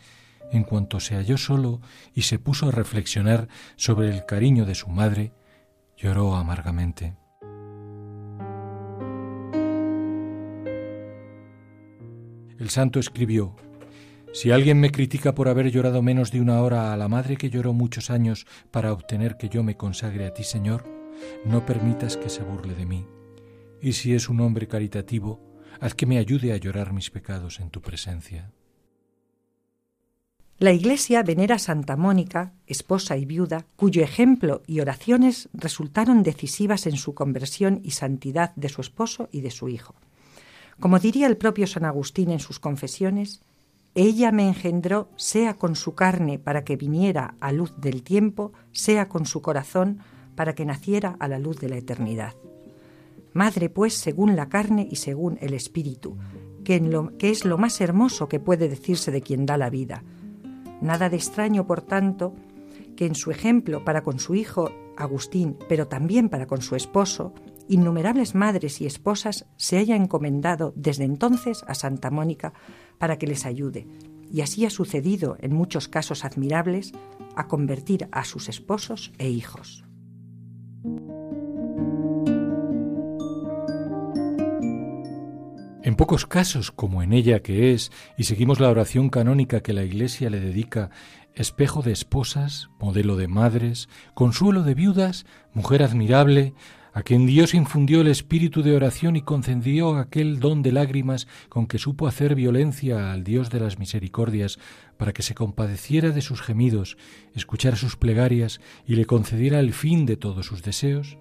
en 0.50 0.64
cuanto 0.64 0.98
se 0.98 1.14
halló 1.14 1.38
solo 1.38 1.80
y 2.12 2.22
se 2.22 2.40
puso 2.40 2.70
a 2.70 2.72
reflexionar 2.72 3.46
sobre 3.76 4.10
el 4.10 4.26
cariño 4.26 4.66
de 4.66 4.74
su 4.74 4.88
madre, 4.88 5.32
lloró 5.96 6.34
amargamente. 6.34 7.14
El 12.58 12.70
santo 12.70 12.98
escribió, 12.98 13.54
Si 14.32 14.50
alguien 14.50 14.80
me 14.80 14.90
critica 14.90 15.34
por 15.34 15.48
haber 15.48 15.70
llorado 15.70 16.00
menos 16.02 16.30
de 16.30 16.40
una 16.40 16.60
hora 16.62 16.92
a 16.92 16.96
la 16.96 17.08
madre 17.08 17.36
que 17.36 17.50
lloró 17.50 17.72
muchos 17.72 18.10
años 18.10 18.46
para 18.70 18.92
obtener 18.92 19.36
que 19.36 19.48
yo 19.48 19.62
me 19.62 19.76
consagre 19.76 20.26
a 20.26 20.32
ti, 20.32 20.42
Señor, 20.42 20.84
no 21.44 21.66
permitas 21.66 22.16
que 22.16 22.30
se 22.30 22.42
burle 22.42 22.74
de 22.74 22.86
mí. 22.86 23.06
Y 23.82 23.92
si 23.92 24.14
es 24.14 24.28
un 24.28 24.40
hombre 24.40 24.68
caritativo, 24.68 25.40
haz 25.80 25.94
que 25.94 26.06
me 26.06 26.18
ayude 26.18 26.52
a 26.52 26.56
llorar 26.56 26.92
mis 26.92 27.10
pecados 27.10 27.60
en 27.60 27.70
tu 27.70 27.82
presencia. 27.82 28.52
La 30.58 30.72
Iglesia 30.72 31.22
venera 31.22 31.56
a 31.56 31.58
Santa 31.58 31.96
Mónica, 31.96 32.54
esposa 32.66 33.18
y 33.18 33.26
viuda, 33.26 33.66
cuyo 33.76 34.02
ejemplo 34.02 34.62
y 34.66 34.80
oraciones 34.80 35.50
resultaron 35.52 36.22
decisivas 36.22 36.86
en 36.86 36.96
su 36.96 37.14
conversión 37.14 37.80
y 37.84 37.90
santidad 37.90 38.54
de 38.56 38.70
su 38.70 38.80
esposo 38.80 39.28
y 39.30 39.42
de 39.42 39.50
su 39.50 39.68
hijo. 39.68 39.94
Como 40.80 40.98
diría 40.98 41.26
el 41.26 41.36
propio 41.36 41.66
San 41.66 41.84
Agustín 41.84 42.30
en 42.30 42.40
sus 42.40 42.60
confesiones, 42.60 43.42
ella 43.94 44.30
me 44.30 44.46
engendró 44.46 45.08
sea 45.16 45.54
con 45.54 45.74
su 45.74 45.94
carne 45.94 46.38
para 46.38 46.64
que 46.64 46.76
viniera 46.76 47.36
a 47.40 47.52
luz 47.52 47.72
del 47.78 48.02
tiempo, 48.02 48.52
sea 48.72 49.08
con 49.08 49.24
su 49.24 49.40
corazón 49.40 50.00
para 50.34 50.54
que 50.54 50.66
naciera 50.66 51.16
a 51.18 51.28
la 51.28 51.38
luz 51.38 51.58
de 51.58 51.70
la 51.70 51.78
eternidad. 51.78 52.34
Madre, 53.32 53.70
pues, 53.70 53.94
según 53.94 54.36
la 54.36 54.48
carne 54.48 54.86
y 54.90 54.96
según 54.96 55.38
el 55.40 55.54
espíritu, 55.54 56.16
que, 56.64 56.82
es 57.20 57.44
lo 57.44 57.58
más 57.58 57.80
hermoso 57.80 58.28
que 58.28 58.40
puede 58.40 58.68
decirse 58.68 59.10
de 59.10 59.22
quien 59.22 59.46
da 59.46 59.56
la 59.56 59.70
vida, 59.70 60.02
Nada 60.80 61.08
de 61.08 61.16
extraño, 61.16 61.66
por 61.66 61.80
tanto, 61.80 62.34
que 62.96 63.06
en 63.06 63.14
su 63.14 63.30
ejemplo 63.30 63.84
para 63.84 64.02
con 64.02 64.18
su 64.18 64.34
hijo 64.34 64.70
Agustín, 64.96 65.56
pero 65.68 65.88
también 65.88 66.28
para 66.28 66.46
con 66.46 66.60
su 66.62 66.76
esposo, 66.76 67.32
innumerables 67.68 68.34
madres 68.34 68.80
y 68.80 68.86
esposas 68.86 69.46
se 69.56 69.78
haya 69.78 69.96
encomendado 69.96 70.72
desde 70.76 71.04
entonces 71.04 71.64
a 71.68 71.74
Santa 71.74 72.10
Mónica 72.10 72.52
para 72.98 73.18
que 73.18 73.26
les 73.26 73.46
ayude, 73.46 73.86
y 74.30 74.40
así 74.40 74.64
ha 74.64 74.70
sucedido 74.70 75.36
en 75.40 75.54
muchos 75.54 75.88
casos 75.88 76.24
admirables 76.24 76.92
a 77.36 77.48
convertir 77.48 78.08
a 78.12 78.24
sus 78.24 78.48
esposos 78.48 79.12
e 79.18 79.28
hijos. 79.28 79.84
En 85.82 85.94
pocos 85.94 86.26
casos, 86.26 86.72
como 86.72 87.04
en 87.04 87.12
ella 87.12 87.42
que 87.42 87.72
es, 87.72 87.92
y 88.18 88.24
seguimos 88.24 88.58
la 88.58 88.70
oración 88.70 89.08
canónica 89.08 89.60
que 89.60 89.72
la 89.72 89.84
Iglesia 89.84 90.30
le 90.30 90.40
dedica, 90.40 90.90
espejo 91.32 91.80
de 91.82 91.92
esposas, 91.92 92.70
modelo 92.80 93.14
de 93.14 93.28
madres, 93.28 93.88
consuelo 94.14 94.64
de 94.64 94.74
viudas, 94.74 95.26
mujer 95.52 95.84
admirable, 95.84 96.54
a 96.96 97.02
quien 97.02 97.26
Dios 97.26 97.52
infundió 97.52 98.00
el 98.00 98.06
espíritu 98.06 98.62
de 98.62 98.74
oración 98.74 99.16
y 99.16 99.20
concedió 99.20 99.98
aquel 99.98 100.40
don 100.40 100.62
de 100.62 100.72
lágrimas 100.72 101.28
con 101.50 101.66
que 101.66 101.76
supo 101.76 102.06
hacer 102.06 102.34
violencia 102.34 103.12
al 103.12 103.22
Dios 103.22 103.50
de 103.50 103.60
las 103.60 103.78
misericordias, 103.78 104.58
para 104.96 105.12
que 105.12 105.22
se 105.22 105.34
compadeciera 105.34 106.08
de 106.08 106.22
sus 106.22 106.40
gemidos, 106.40 106.96
escuchara 107.34 107.76
sus 107.76 107.96
plegarias 107.96 108.62
y 108.86 108.94
le 108.94 109.04
concediera 109.04 109.60
el 109.60 109.74
fin 109.74 110.06
de 110.06 110.16
todos 110.16 110.46
sus 110.46 110.62
deseos, 110.62 111.18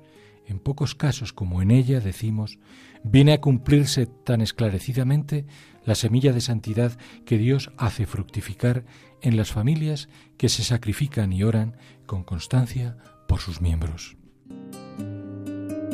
en 0.47 0.59
pocos 0.59 0.95
casos 0.95 1.33
como 1.33 1.61
en 1.61 1.71
ella 1.71 1.99
decimos, 1.99 2.57
viene 3.03 3.33
a 3.33 3.41
cumplirse 3.41 4.05
tan 4.05 4.39
esclarecidamente 4.39 5.45
la 5.83 5.95
semilla 5.95 6.31
de 6.31 6.39
santidad 6.39 6.97
que 7.25 7.37
Dios 7.37 7.73
hace 7.75 8.05
fructificar 8.05 8.85
en 9.21 9.35
las 9.35 9.51
familias 9.51 10.07
que 10.37 10.47
se 10.47 10.63
sacrifican 10.63 11.33
y 11.33 11.43
oran 11.43 11.75
con 12.05 12.23
constancia 12.23 12.95
por 13.27 13.41
sus 13.41 13.59
miembros. 13.59 14.15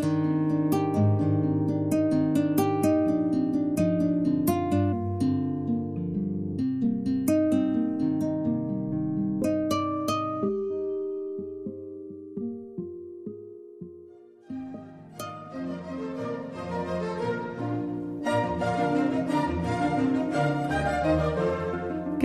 Música 0.02 0.81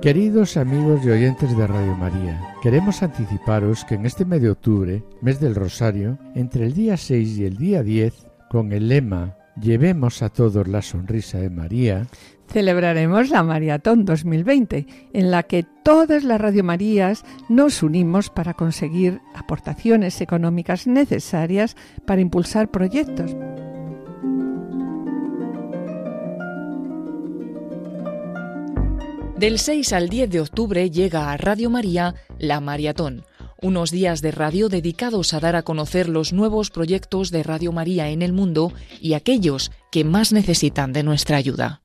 Queridos 0.00 0.56
amigos 0.56 1.04
y 1.04 1.10
oyentes 1.10 1.56
de 1.56 1.66
Radio 1.66 1.96
María, 1.96 2.40
queremos 2.66 3.04
anticiparos 3.04 3.84
que 3.84 3.94
en 3.94 4.06
este 4.06 4.24
mes 4.24 4.42
de 4.42 4.50
octubre, 4.50 5.04
mes 5.20 5.38
del 5.38 5.54
Rosario, 5.54 6.18
entre 6.34 6.66
el 6.66 6.74
día 6.74 6.96
6 6.96 7.38
y 7.38 7.44
el 7.44 7.56
día 7.58 7.84
10, 7.84 8.26
con 8.50 8.72
el 8.72 8.88
lema 8.88 9.36
Llevemos 9.62 10.20
a 10.20 10.30
todos 10.30 10.66
la 10.66 10.82
sonrisa 10.82 11.38
de 11.38 11.48
María, 11.48 12.08
celebraremos 12.48 13.30
la 13.30 13.44
Maratón 13.44 14.04
2020, 14.04 14.84
en 15.12 15.30
la 15.30 15.44
que 15.44 15.64
todas 15.84 16.24
las 16.24 16.40
Radio 16.40 16.64
Marías 16.64 17.24
nos 17.48 17.84
unimos 17.84 18.30
para 18.30 18.54
conseguir 18.54 19.20
aportaciones 19.36 20.20
económicas 20.20 20.88
necesarias 20.88 21.76
para 22.04 22.20
impulsar 22.20 22.72
proyectos. 22.72 23.36
Del 29.38 29.58
6 29.58 29.92
al 29.92 30.08
10 30.08 30.30
de 30.30 30.40
octubre 30.40 30.90
llega 30.90 31.30
a 31.30 31.36
Radio 31.36 31.68
María 31.68 32.14
La 32.38 32.58
Maratón, 32.60 33.26
unos 33.60 33.90
días 33.90 34.22
de 34.22 34.30
radio 34.30 34.70
dedicados 34.70 35.34
a 35.34 35.40
dar 35.40 35.56
a 35.56 35.62
conocer 35.62 36.08
los 36.08 36.32
nuevos 36.32 36.70
proyectos 36.70 37.30
de 37.30 37.42
Radio 37.42 37.70
María 37.70 38.08
en 38.08 38.22
el 38.22 38.32
mundo 38.32 38.72
y 38.98 39.12
aquellos 39.12 39.72
que 39.92 40.04
más 40.04 40.32
necesitan 40.32 40.94
de 40.94 41.02
nuestra 41.02 41.36
ayuda. 41.36 41.82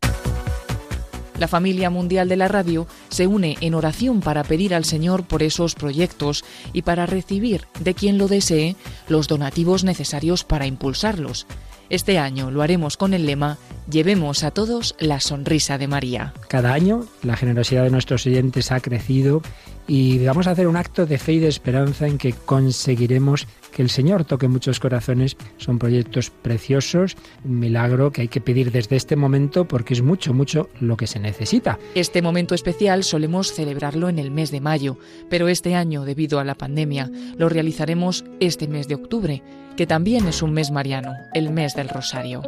La 1.40 1.50
familia 1.50 1.90
mundial 1.90 2.30
de 2.30 2.38
la 2.38 2.48
radio 2.48 2.88
se 3.10 3.28
une 3.28 3.58
en 3.60 3.74
oración 3.74 4.22
para 4.22 4.46
pedir 4.46 4.74
al 4.74 4.86
Señor 4.86 5.28
por 5.28 5.44
esos 5.44 5.76
proyectos 5.76 6.46
y 6.72 6.84
para 6.84 7.06
recibir 7.06 7.68
de 7.82 7.94
quien 7.96 8.18
lo 8.18 8.30
desee 8.30 8.78
los 9.10 9.28
donativos 9.28 9.84
necesarios 9.84 10.46
para 10.46 10.68
impulsarlos. 10.68 11.48
Este 11.92 12.18
año 12.18 12.52
lo 12.52 12.62
haremos 12.62 12.96
con 12.96 13.14
el 13.14 13.26
lema 13.26 13.58
Llevemos 13.90 14.46
a 14.46 14.52
todos 14.52 14.96
la 14.98 15.20
sonrisa 15.20 15.78
de 15.78 15.90
María. 15.90 16.34
Cada 16.48 16.72
año 16.72 17.06
la 17.22 17.36
generosidad 17.36 17.84
de 17.84 17.90
nuestros 17.90 18.26
oyentes 18.26 18.72
ha 18.72 18.80
crecido 18.80 19.42
y 19.88 20.24
vamos 20.26 20.48
a 20.48 20.52
hacer 20.52 20.68
un 20.68 20.78
acto 20.78 21.06
de 21.06 21.18
fe 21.18 21.34
y 21.34 21.40
de 21.40 21.48
esperanza 21.48 22.08
en 22.08 22.18
que 22.18 22.34
conseguiremos 22.34 23.48
que 23.72 23.82
el 23.82 23.90
Señor 23.90 24.26
toque 24.26 24.48
muchos 24.48 24.80
corazones. 24.80 25.38
Son 25.58 25.80
proyectos 25.80 26.30
preciosos, 26.30 27.16
un 27.44 27.60
milagro 27.60 28.12
que 28.12 28.22
hay 28.22 28.28
que 28.28 28.42
pedir 28.42 28.72
desde 28.72 28.96
este 28.96 29.16
momento 29.16 29.68
porque 29.68 29.94
es 29.94 30.02
mucho, 30.02 30.34
mucho 30.34 30.70
lo 30.80 30.98
que 30.98 31.08
se 31.08 31.20
necesita. 31.20 31.80
Este 31.96 32.22
momento 32.22 32.56
especial 32.56 33.04
solemos 33.04 33.54
celebrarlo 33.54 34.10
en 34.10 34.20
el 34.20 34.32
mes 34.32 34.52
de 34.52 34.62
mayo, 34.62 34.98
pero 35.30 35.48
este 35.48 35.76
año, 35.76 36.06
debido 36.06 36.40
a 36.40 36.44
la 36.44 36.56
pandemia, 36.56 37.10
lo 37.38 37.50
realizaremos 37.50 38.26
este 38.40 38.68
mes 38.68 38.88
de 38.88 38.96
octubre, 38.96 39.44
que 39.78 39.88
también 39.88 40.28
es 40.28 40.42
un 40.42 40.54
mes 40.54 40.72
mariano, 40.72 41.14
el 41.34 41.52
mes 41.52 41.76
del 41.76 41.90
Rosario. 41.90 42.44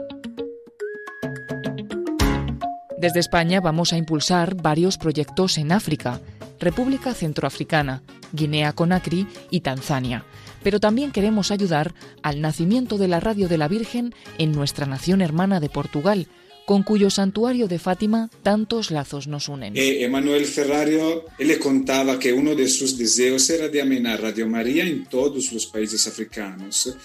Desde 3.04 3.20
España 3.20 3.60
vamos 3.60 3.92
a 3.92 3.98
impulsar 3.98 4.56
varios 4.56 4.98
proyectos 4.98 5.58
en 5.58 5.74
África, 5.74 6.22
República 6.64 7.14
Centroafricana, 7.14 8.04
Guinea 8.32 8.74
Conakry 8.74 9.28
y 9.50 9.62
Tanzania. 9.62 10.26
Pero 10.64 10.80
también 10.80 11.12
queremos 11.12 11.52
ayudar 11.52 11.94
al 12.22 12.42
nacimiento 12.42 12.98
de 12.98 13.08
la 13.08 13.20
Radio 13.20 13.48
de 13.48 13.58
la 13.58 13.68
Virgen 13.68 14.14
en 14.38 14.54
nuestra 14.54 14.86
nación 14.86 15.22
hermana 15.22 15.60
de 15.60 15.70
Portugal, 15.70 16.28
con 16.66 16.84
cuyo 16.84 17.10
santuario 17.10 17.68
de 17.68 17.80
Fátima 17.80 18.30
tantos 18.42 18.90
lazos 18.90 19.28
nos 19.28 19.50
unen. 19.50 19.74
Emanuel 19.76 20.46
Ferrario 20.46 21.26
le 21.38 21.60
contaba 21.60 22.18
que 22.18 22.32
uno 22.32 22.56
de 22.56 22.70
sus 22.70 22.98
deseos 22.98 23.50
era 23.50 23.68
de 23.68 23.82
amenar 23.82 24.22
Radio 24.22 24.48
María 24.48 24.86
en 24.86 25.06
todos 25.06 25.52
los 25.52 25.66
países 25.66 26.08
africanos 26.08 26.96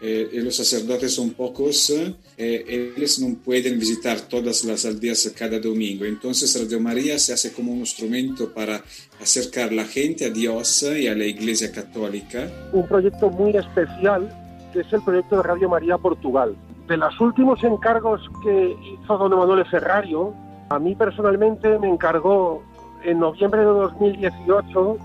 eh, 0.00 0.28
y 0.32 0.40
los 0.40 0.56
sacerdotes 0.56 1.14
son 1.14 1.30
pocos, 1.30 1.90
eh, 2.36 2.92
ellos 2.96 3.18
no 3.20 3.36
pueden 3.36 3.78
visitar 3.78 4.20
todas 4.22 4.64
las 4.64 4.84
aldeas 4.84 5.32
cada 5.36 5.58
domingo. 5.58 6.04
Entonces 6.04 6.58
Radio 6.60 6.80
María 6.80 7.18
se 7.18 7.32
hace 7.32 7.52
como 7.52 7.72
un 7.72 7.78
instrumento 7.78 8.52
para 8.52 8.82
acercar 9.20 9.72
la 9.72 9.84
gente 9.84 10.26
a 10.26 10.30
Dios 10.30 10.82
y 10.82 11.06
a 11.06 11.14
la 11.14 11.24
Iglesia 11.24 11.72
Católica. 11.72 12.50
Un 12.72 12.86
proyecto 12.86 13.30
muy 13.30 13.56
especial 13.56 14.28
que 14.74 14.80
es 14.80 14.92
el 14.92 15.02
proyecto 15.02 15.36
de 15.36 15.42
Radio 15.44 15.68
María 15.68 15.96
Portugal. 15.96 16.56
De 16.88 16.96
los 16.96 17.18
últimos 17.20 17.62
encargos 17.62 18.20
que 18.42 18.76
hizo 18.92 19.16
don 19.16 19.32
Emanuele 19.32 19.64
Ferrario, 19.66 20.34
a 20.68 20.78
mí 20.78 20.94
personalmente 20.96 21.78
me 21.78 21.88
encargó 21.88 22.62
en 23.04 23.20
noviembre 23.20 23.60
de 23.60 23.66
2018 23.66 24.98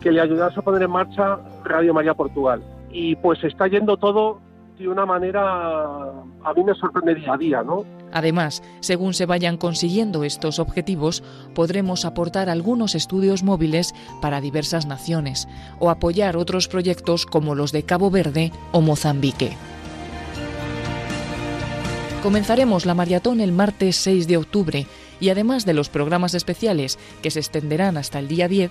que 0.00 0.10
le 0.10 0.20
ayudase 0.20 0.58
a 0.58 0.62
poner 0.62 0.82
en 0.82 0.90
marcha 0.90 1.38
Radio 1.64 1.92
María 1.92 2.14
Portugal. 2.14 2.62
Y 2.94 3.16
pues 3.16 3.42
está 3.42 3.66
yendo 3.66 3.96
todo 3.96 4.40
de 4.78 4.88
una 4.88 5.04
manera, 5.04 5.40
a 5.42 6.54
mí 6.56 6.64
me 6.64 6.74
sorprende 6.74 7.16
día 7.16 7.34
a 7.34 7.36
día, 7.36 7.62
¿no? 7.62 7.84
Además, 8.12 8.62
según 8.78 9.12
se 9.12 9.26
vayan 9.26 9.56
consiguiendo 9.56 10.22
estos 10.22 10.60
objetivos, 10.60 11.22
podremos 11.54 12.04
aportar 12.04 12.48
algunos 12.48 12.94
estudios 12.94 13.42
móviles 13.42 13.92
para 14.22 14.40
diversas 14.40 14.86
naciones 14.86 15.48
o 15.80 15.90
apoyar 15.90 16.36
otros 16.36 16.68
proyectos 16.68 17.26
como 17.26 17.56
los 17.56 17.72
de 17.72 17.82
Cabo 17.82 18.10
Verde 18.10 18.52
o 18.70 18.80
Mozambique. 18.80 19.56
Comenzaremos 22.22 22.86
la 22.86 22.94
maratón 22.94 23.40
el 23.40 23.50
martes 23.50 23.96
6 23.96 24.28
de 24.28 24.36
octubre 24.36 24.86
y 25.20 25.28
además 25.28 25.64
de 25.64 25.74
los 25.74 25.88
programas 25.88 26.34
especiales 26.34 26.98
que 27.22 27.30
se 27.30 27.40
extenderán 27.40 27.96
hasta 27.96 28.18
el 28.18 28.28
día 28.28 28.48
10, 28.48 28.70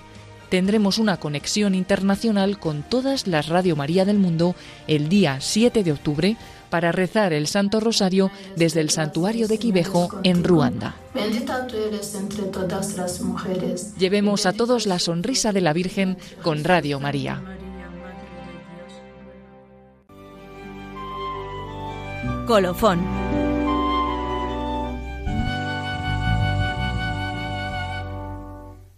tendremos 0.54 0.98
una 0.98 1.16
conexión 1.16 1.74
internacional 1.74 2.60
con 2.60 2.84
todas 2.84 3.26
las 3.26 3.48
Radio 3.48 3.74
María 3.74 4.04
del 4.04 4.20
mundo 4.20 4.54
el 4.86 5.08
día 5.08 5.40
7 5.40 5.82
de 5.82 5.90
octubre 5.90 6.36
para 6.70 6.92
rezar 6.92 7.32
el 7.32 7.48
Santo 7.48 7.80
Rosario 7.80 8.30
desde 8.54 8.80
el 8.80 8.90
santuario 8.90 9.48
de 9.48 9.58
Quivejo 9.58 10.10
en 10.22 10.44
Ruanda. 10.44 10.94
Bendita 11.12 11.66
tú 11.66 11.76
eres 11.76 12.14
entre 12.14 12.44
todas 12.44 12.96
las 12.96 13.20
mujeres. 13.20 13.96
Llevemos 13.98 14.46
a 14.46 14.52
todos 14.52 14.86
la 14.86 15.00
sonrisa 15.00 15.50
de 15.52 15.60
la 15.60 15.72
Virgen 15.72 16.18
con 16.44 16.62
Radio 16.62 17.00
María. 17.00 17.42
Colofón. 22.46 23.43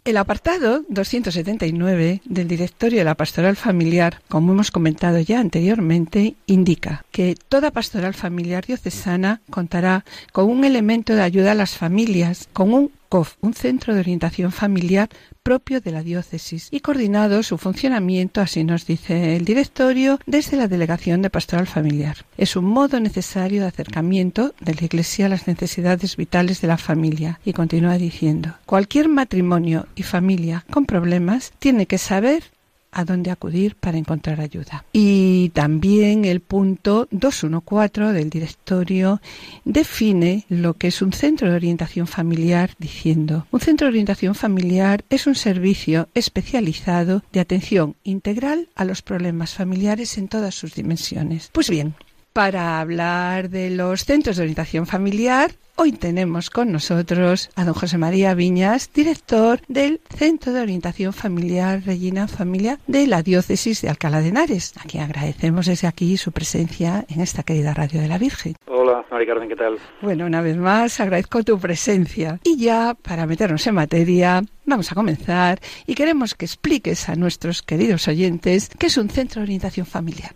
El 0.06 0.18
apartado 0.18 0.84
279 0.88 2.22
del 2.24 2.46
Directorio 2.46 3.00
de 3.00 3.04
la 3.04 3.16
Pastoral 3.16 3.56
Familiar, 3.56 4.20
como 4.28 4.52
hemos 4.52 4.70
comentado 4.70 5.18
ya 5.18 5.40
anteriormente, 5.40 6.36
indica 6.46 7.04
que 7.10 7.34
toda 7.48 7.72
pastoral 7.72 8.14
familiar 8.14 8.64
diocesana 8.64 9.40
contará 9.50 10.04
con 10.30 10.48
un 10.48 10.64
elemento 10.64 11.16
de 11.16 11.22
ayuda 11.22 11.50
a 11.50 11.56
las 11.56 11.76
familias, 11.76 12.48
con 12.52 12.72
un 12.72 12.92
Un 13.40 13.54
centro 13.54 13.94
de 13.94 14.00
orientación 14.00 14.52
familiar 14.52 15.08
propio 15.42 15.80
de 15.80 15.92
la 15.92 16.02
diócesis 16.02 16.68
y 16.72 16.80
coordinado 16.80 17.42
su 17.42 17.56
funcionamiento, 17.56 18.40
así 18.40 18.64
nos 18.64 18.84
dice 18.84 19.36
el 19.36 19.44
directorio, 19.44 20.18
desde 20.26 20.56
la 20.56 20.66
Delegación 20.66 21.22
de 21.22 21.30
Pastoral 21.30 21.68
Familiar. 21.68 22.16
Es 22.36 22.56
un 22.56 22.64
modo 22.64 22.98
necesario 22.98 23.62
de 23.62 23.68
acercamiento 23.68 24.54
de 24.60 24.74
la 24.74 24.84
Iglesia 24.84 25.26
a 25.26 25.28
las 25.28 25.46
necesidades 25.46 26.16
vitales 26.16 26.60
de 26.60 26.68
la 26.68 26.78
familia. 26.78 27.38
Y 27.44 27.52
continúa 27.52 27.96
diciendo, 27.96 28.54
cualquier 28.66 29.08
matrimonio 29.08 29.86
y 29.94 30.02
familia 30.02 30.64
con 30.70 30.84
problemas 30.84 31.52
tiene 31.58 31.86
que 31.86 31.98
saber 31.98 32.55
a 32.96 33.04
dónde 33.04 33.30
acudir 33.30 33.76
para 33.76 33.98
encontrar 33.98 34.40
ayuda. 34.40 34.85
Y 34.90 35.50
también 35.50 36.24
el 36.24 36.40
punto 36.40 37.09
214 37.11 38.14
del 38.14 38.30
directorio 38.30 39.20
define 39.66 40.46
lo 40.48 40.72
que 40.74 40.88
es 40.88 41.02
un 41.02 41.12
centro 41.12 41.50
de 41.50 41.56
orientación 41.56 42.06
familiar 42.06 42.70
diciendo, 42.78 43.46
un 43.50 43.61
centro 43.61 43.87
de 43.87 43.90
orientación 43.90 44.35
familiar 44.35 45.04
es 45.11 45.26
un 45.26 45.35
servicio 45.35 46.09
especializado 46.14 47.22
de 47.32 47.40
atención 47.40 47.96
integral 48.02 48.70
a 48.74 48.87
los 48.87 49.02
problemas 49.02 49.52
familiares 49.52 50.16
en 50.16 50.28
todas 50.28 50.54
sus 50.54 50.74
dimensiones. 50.74 51.50
Pues 51.52 51.68
bien, 51.68 51.94
para 52.37 52.83
hablar 52.83 53.49
de 53.49 53.70
los 53.70 54.05
centros 54.05 54.37
de 54.37 54.42
orientación 54.42 54.87
familiar, 54.87 55.53
hoy 55.77 55.92
tenemos 55.92 56.51
con 56.51 56.70
nosotros 56.70 57.49
a 57.57 57.64
don 57.64 57.72
José 57.72 57.96
María 57.96 58.35
Viñas, 58.35 58.92
director 58.92 59.62
del 59.68 60.03
Centro 60.11 60.53
de 60.53 60.61
Orientación 60.61 61.14
Familiar 61.14 61.81
Regina 61.87 62.29
Familia 62.29 62.79
de 62.87 63.07
la 63.07 63.22
Diócesis 63.22 63.81
de 63.81 63.88
Alcalá 63.88 64.20
de 64.20 64.29
Henares, 64.29 64.75
a 64.77 64.83
quien 64.83 65.03
agradecemos 65.03 65.64
desde 65.64 65.88
aquí 65.88 66.18
su 66.18 66.31
presencia 66.31 67.07
en 67.09 67.22
esta 67.22 67.42
querida 67.42 67.72
Radio 67.72 68.03
de 68.03 68.09
la 68.09 68.18
Virgen. 68.18 68.55
Hola, 68.66 69.03
María 69.11 69.29
Carmen, 69.29 69.49
¿qué 69.49 69.57
tal? 69.57 69.79
Bueno, 70.03 70.27
una 70.27 70.42
vez 70.42 70.59
más 70.59 71.01
agradezco 71.01 71.42
tu 71.42 71.59
presencia. 71.59 72.38
Y 72.44 72.59
ya, 72.59 72.92
para 73.01 73.25
meternos 73.25 73.66
en 73.66 73.77
materia, 73.77 74.42
vamos 74.66 74.92
a 74.92 74.94
comenzar 74.94 75.59
y 75.87 75.94
queremos 75.94 76.35
que 76.35 76.44
expliques 76.44 77.09
a 77.09 77.14
nuestros 77.14 77.62
queridos 77.62 78.07
oyentes 78.09 78.68
qué 78.79 78.88
es 78.88 78.99
un 78.99 79.09
Centro 79.09 79.40
de 79.40 79.44
Orientación 79.44 79.87
Familiar. 79.87 80.35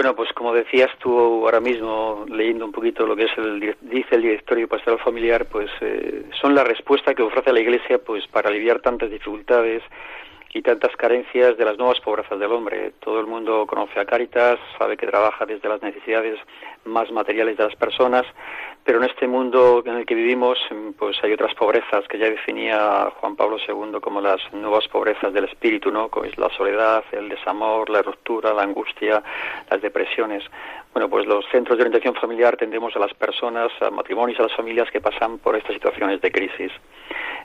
Bueno, 0.00 0.16
pues 0.16 0.32
como 0.32 0.54
decías 0.54 0.88
tú 0.98 1.44
ahora 1.44 1.60
mismo, 1.60 2.24
leyendo 2.26 2.64
un 2.64 2.72
poquito 2.72 3.06
lo 3.06 3.14
que 3.14 3.24
es 3.24 3.36
el, 3.36 3.76
dice 3.82 4.14
el 4.14 4.22
directorio 4.22 4.66
pastoral 4.66 4.98
familiar, 4.98 5.44
pues 5.44 5.70
eh, 5.82 6.24
son 6.40 6.54
la 6.54 6.64
respuesta 6.64 7.14
que 7.14 7.22
ofrece 7.22 7.52
la 7.52 7.60
Iglesia 7.60 7.98
pues 8.02 8.26
para 8.28 8.48
aliviar 8.48 8.80
tantas 8.80 9.10
dificultades 9.10 9.82
y 10.54 10.62
tantas 10.62 10.96
carencias 10.96 11.58
de 11.58 11.64
las 11.66 11.76
nuevas 11.76 12.00
pobrezas 12.00 12.40
del 12.40 12.50
hombre. 12.50 12.94
Todo 13.00 13.20
el 13.20 13.26
mundo 13.26 13.66
conoce 13.66 14.00
a 14.00 14.06
Cáritas, 14.06 14.58
sabe 14.78 14.96
que 14.96 15.06
trabaja 15.06 15.44
desde 15.44 15.68
las 15.68 15.82
necesidades 15.82 16.38
más 16.86 17.12
materiales 17.12 17.58
de 17.58 17.64
las 17.64 17.76
personas, 17.76 18.24
pero 18.84 18.98
en 18.98 19.10
este 19.10 19.26
mundo 19.26 19.82
en 19.84 19.96
el 19.96 20.06
que 20.06 20.14
vivimos, 20.14 20.58
pues 20.98 21.16
hay 21.22 21.32
otras 21.32 21.54
pobrezas 21.54 22.06
que 22.08 22.18
ya 22.18 22.30
definía 22.30 23.10
Juan 23.20 23.36
Pablo 23.36 23.58
II 23.58 24.00
como 24.00 24.20
las 24.20 24.40
nuevas 24.52 24.88
pobrezas 24.88 25.32
del 25.32 25.44
espíritu, 25.44 25.90
¿no? 25.90 26.08
Como 26.08 26.26
es 26.26 26.36
la 26.38 26.48
soledad, 26.50 27.04
el 27.12 27.28
desamor, 27.28 27.90
la 27.90 28.02
ruptura, 28.02 28.52
la 28.54 28.62
angustia, 28.62 29.22
las 29.70 29.82
depresiones. 29.82 30.42
Bueno, 30.92 31.08
pues 31.08 31.26
los 31.26 31.44
centros 31.52 31.78
de 31.78 31.82
orientación 31.82 32.14
familiar 32.14 32.56
tendemos 32.56 32.96
a 32.96 32.98
las 32.98 33.14
personas, 33.14 33.70
a 33.80 33.90
matrimonios, 33.90 34.40
a 34.40 34.44
las 34.44 34.56
familias 34.56 34.90
que 34.90 35.00
pasan 35.00 35.38
por 35.38 35.54
estas 35.54 35.74
situaciones 35.74 36.20
de 36.20 36.32
crisis. 36.32 36.72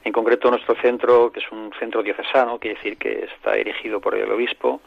En 0.03 0.13
concreto, 0.13 0.49
nuestro 0.49 0.75
centro, 0.81 1.31
que 1.31 1.41
es 1.41 1.51
un 1.51 1.71
centro 1.79 2.01
diocesano, 2.01 2.59
quiere 2.59 2.75
decir 2.77 2.97
que 2.97 3.25
está 3.25 3.55
erigido 3.55 3.99
por 3.99 4.15
el 4.15 4.31
obispo, 4.31 4.81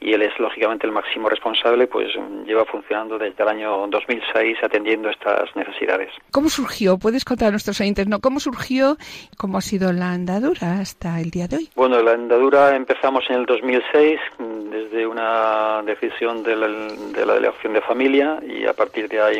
y 0.00 0.12
él 0.12 0.22
es 0.22 0.38
lógicamente 0.38 0.86
el 0.86 0.92
máximo 0.92 1.28
responsable, 1.28 1.86
pues 1.86 2.08
lleva 2.46 2.64
funcionando 2.64 3.18
desde 3.18 3.42
el 3.42 3.48
año 3.48 3.86
2006 3.88 4.58
atendiendo 4.62 5.10
estas 5.10 5.54
necesidades. 5.54 6.10
¿Cómo 6.30 6.48
surgió? 6.48 6.98
¿Puedes 6.98 7.24
contar 7.24 7.48
a 7.48 7.50
nuestros 7.50 7.80
oyentes 7.80 8.06
no? 8.06 8.20
cómo 8.20 8.40
surgió? 8.40 8.96
¿Cómo 9.36 9.58
ha 9.58 9.60
sido 9.60 9.92
la 9.92 10.12
andadura 10.12 10.80
hasta 10.80 11.20
el 11.20 11.30
día 11.30 11.46
de 11.46 11.56
hoy? 11.56 11.68
Bueno, 11.76 12.02
la 12.02 12.12
andadura 12.12 12.74
empezamos 12.74 13.24
en 13.28 13.36
el 13.36 13.46
2006 13.46 14.20
desde 14.70 15.06
una 15.06 15.82
decisión 15.82 16.42
de 16.42 16.56
la, 16.56 16.68
de 16.68 17.26
la 17.26 17.34
delegación 17.34 17.74
de 17.74 17.80
familia 17.82 18.40
y 18.46 18.66
a 18.66 18.72
partir 18.72 19.08
de 19.08 19.20
ahí 19.20 19.36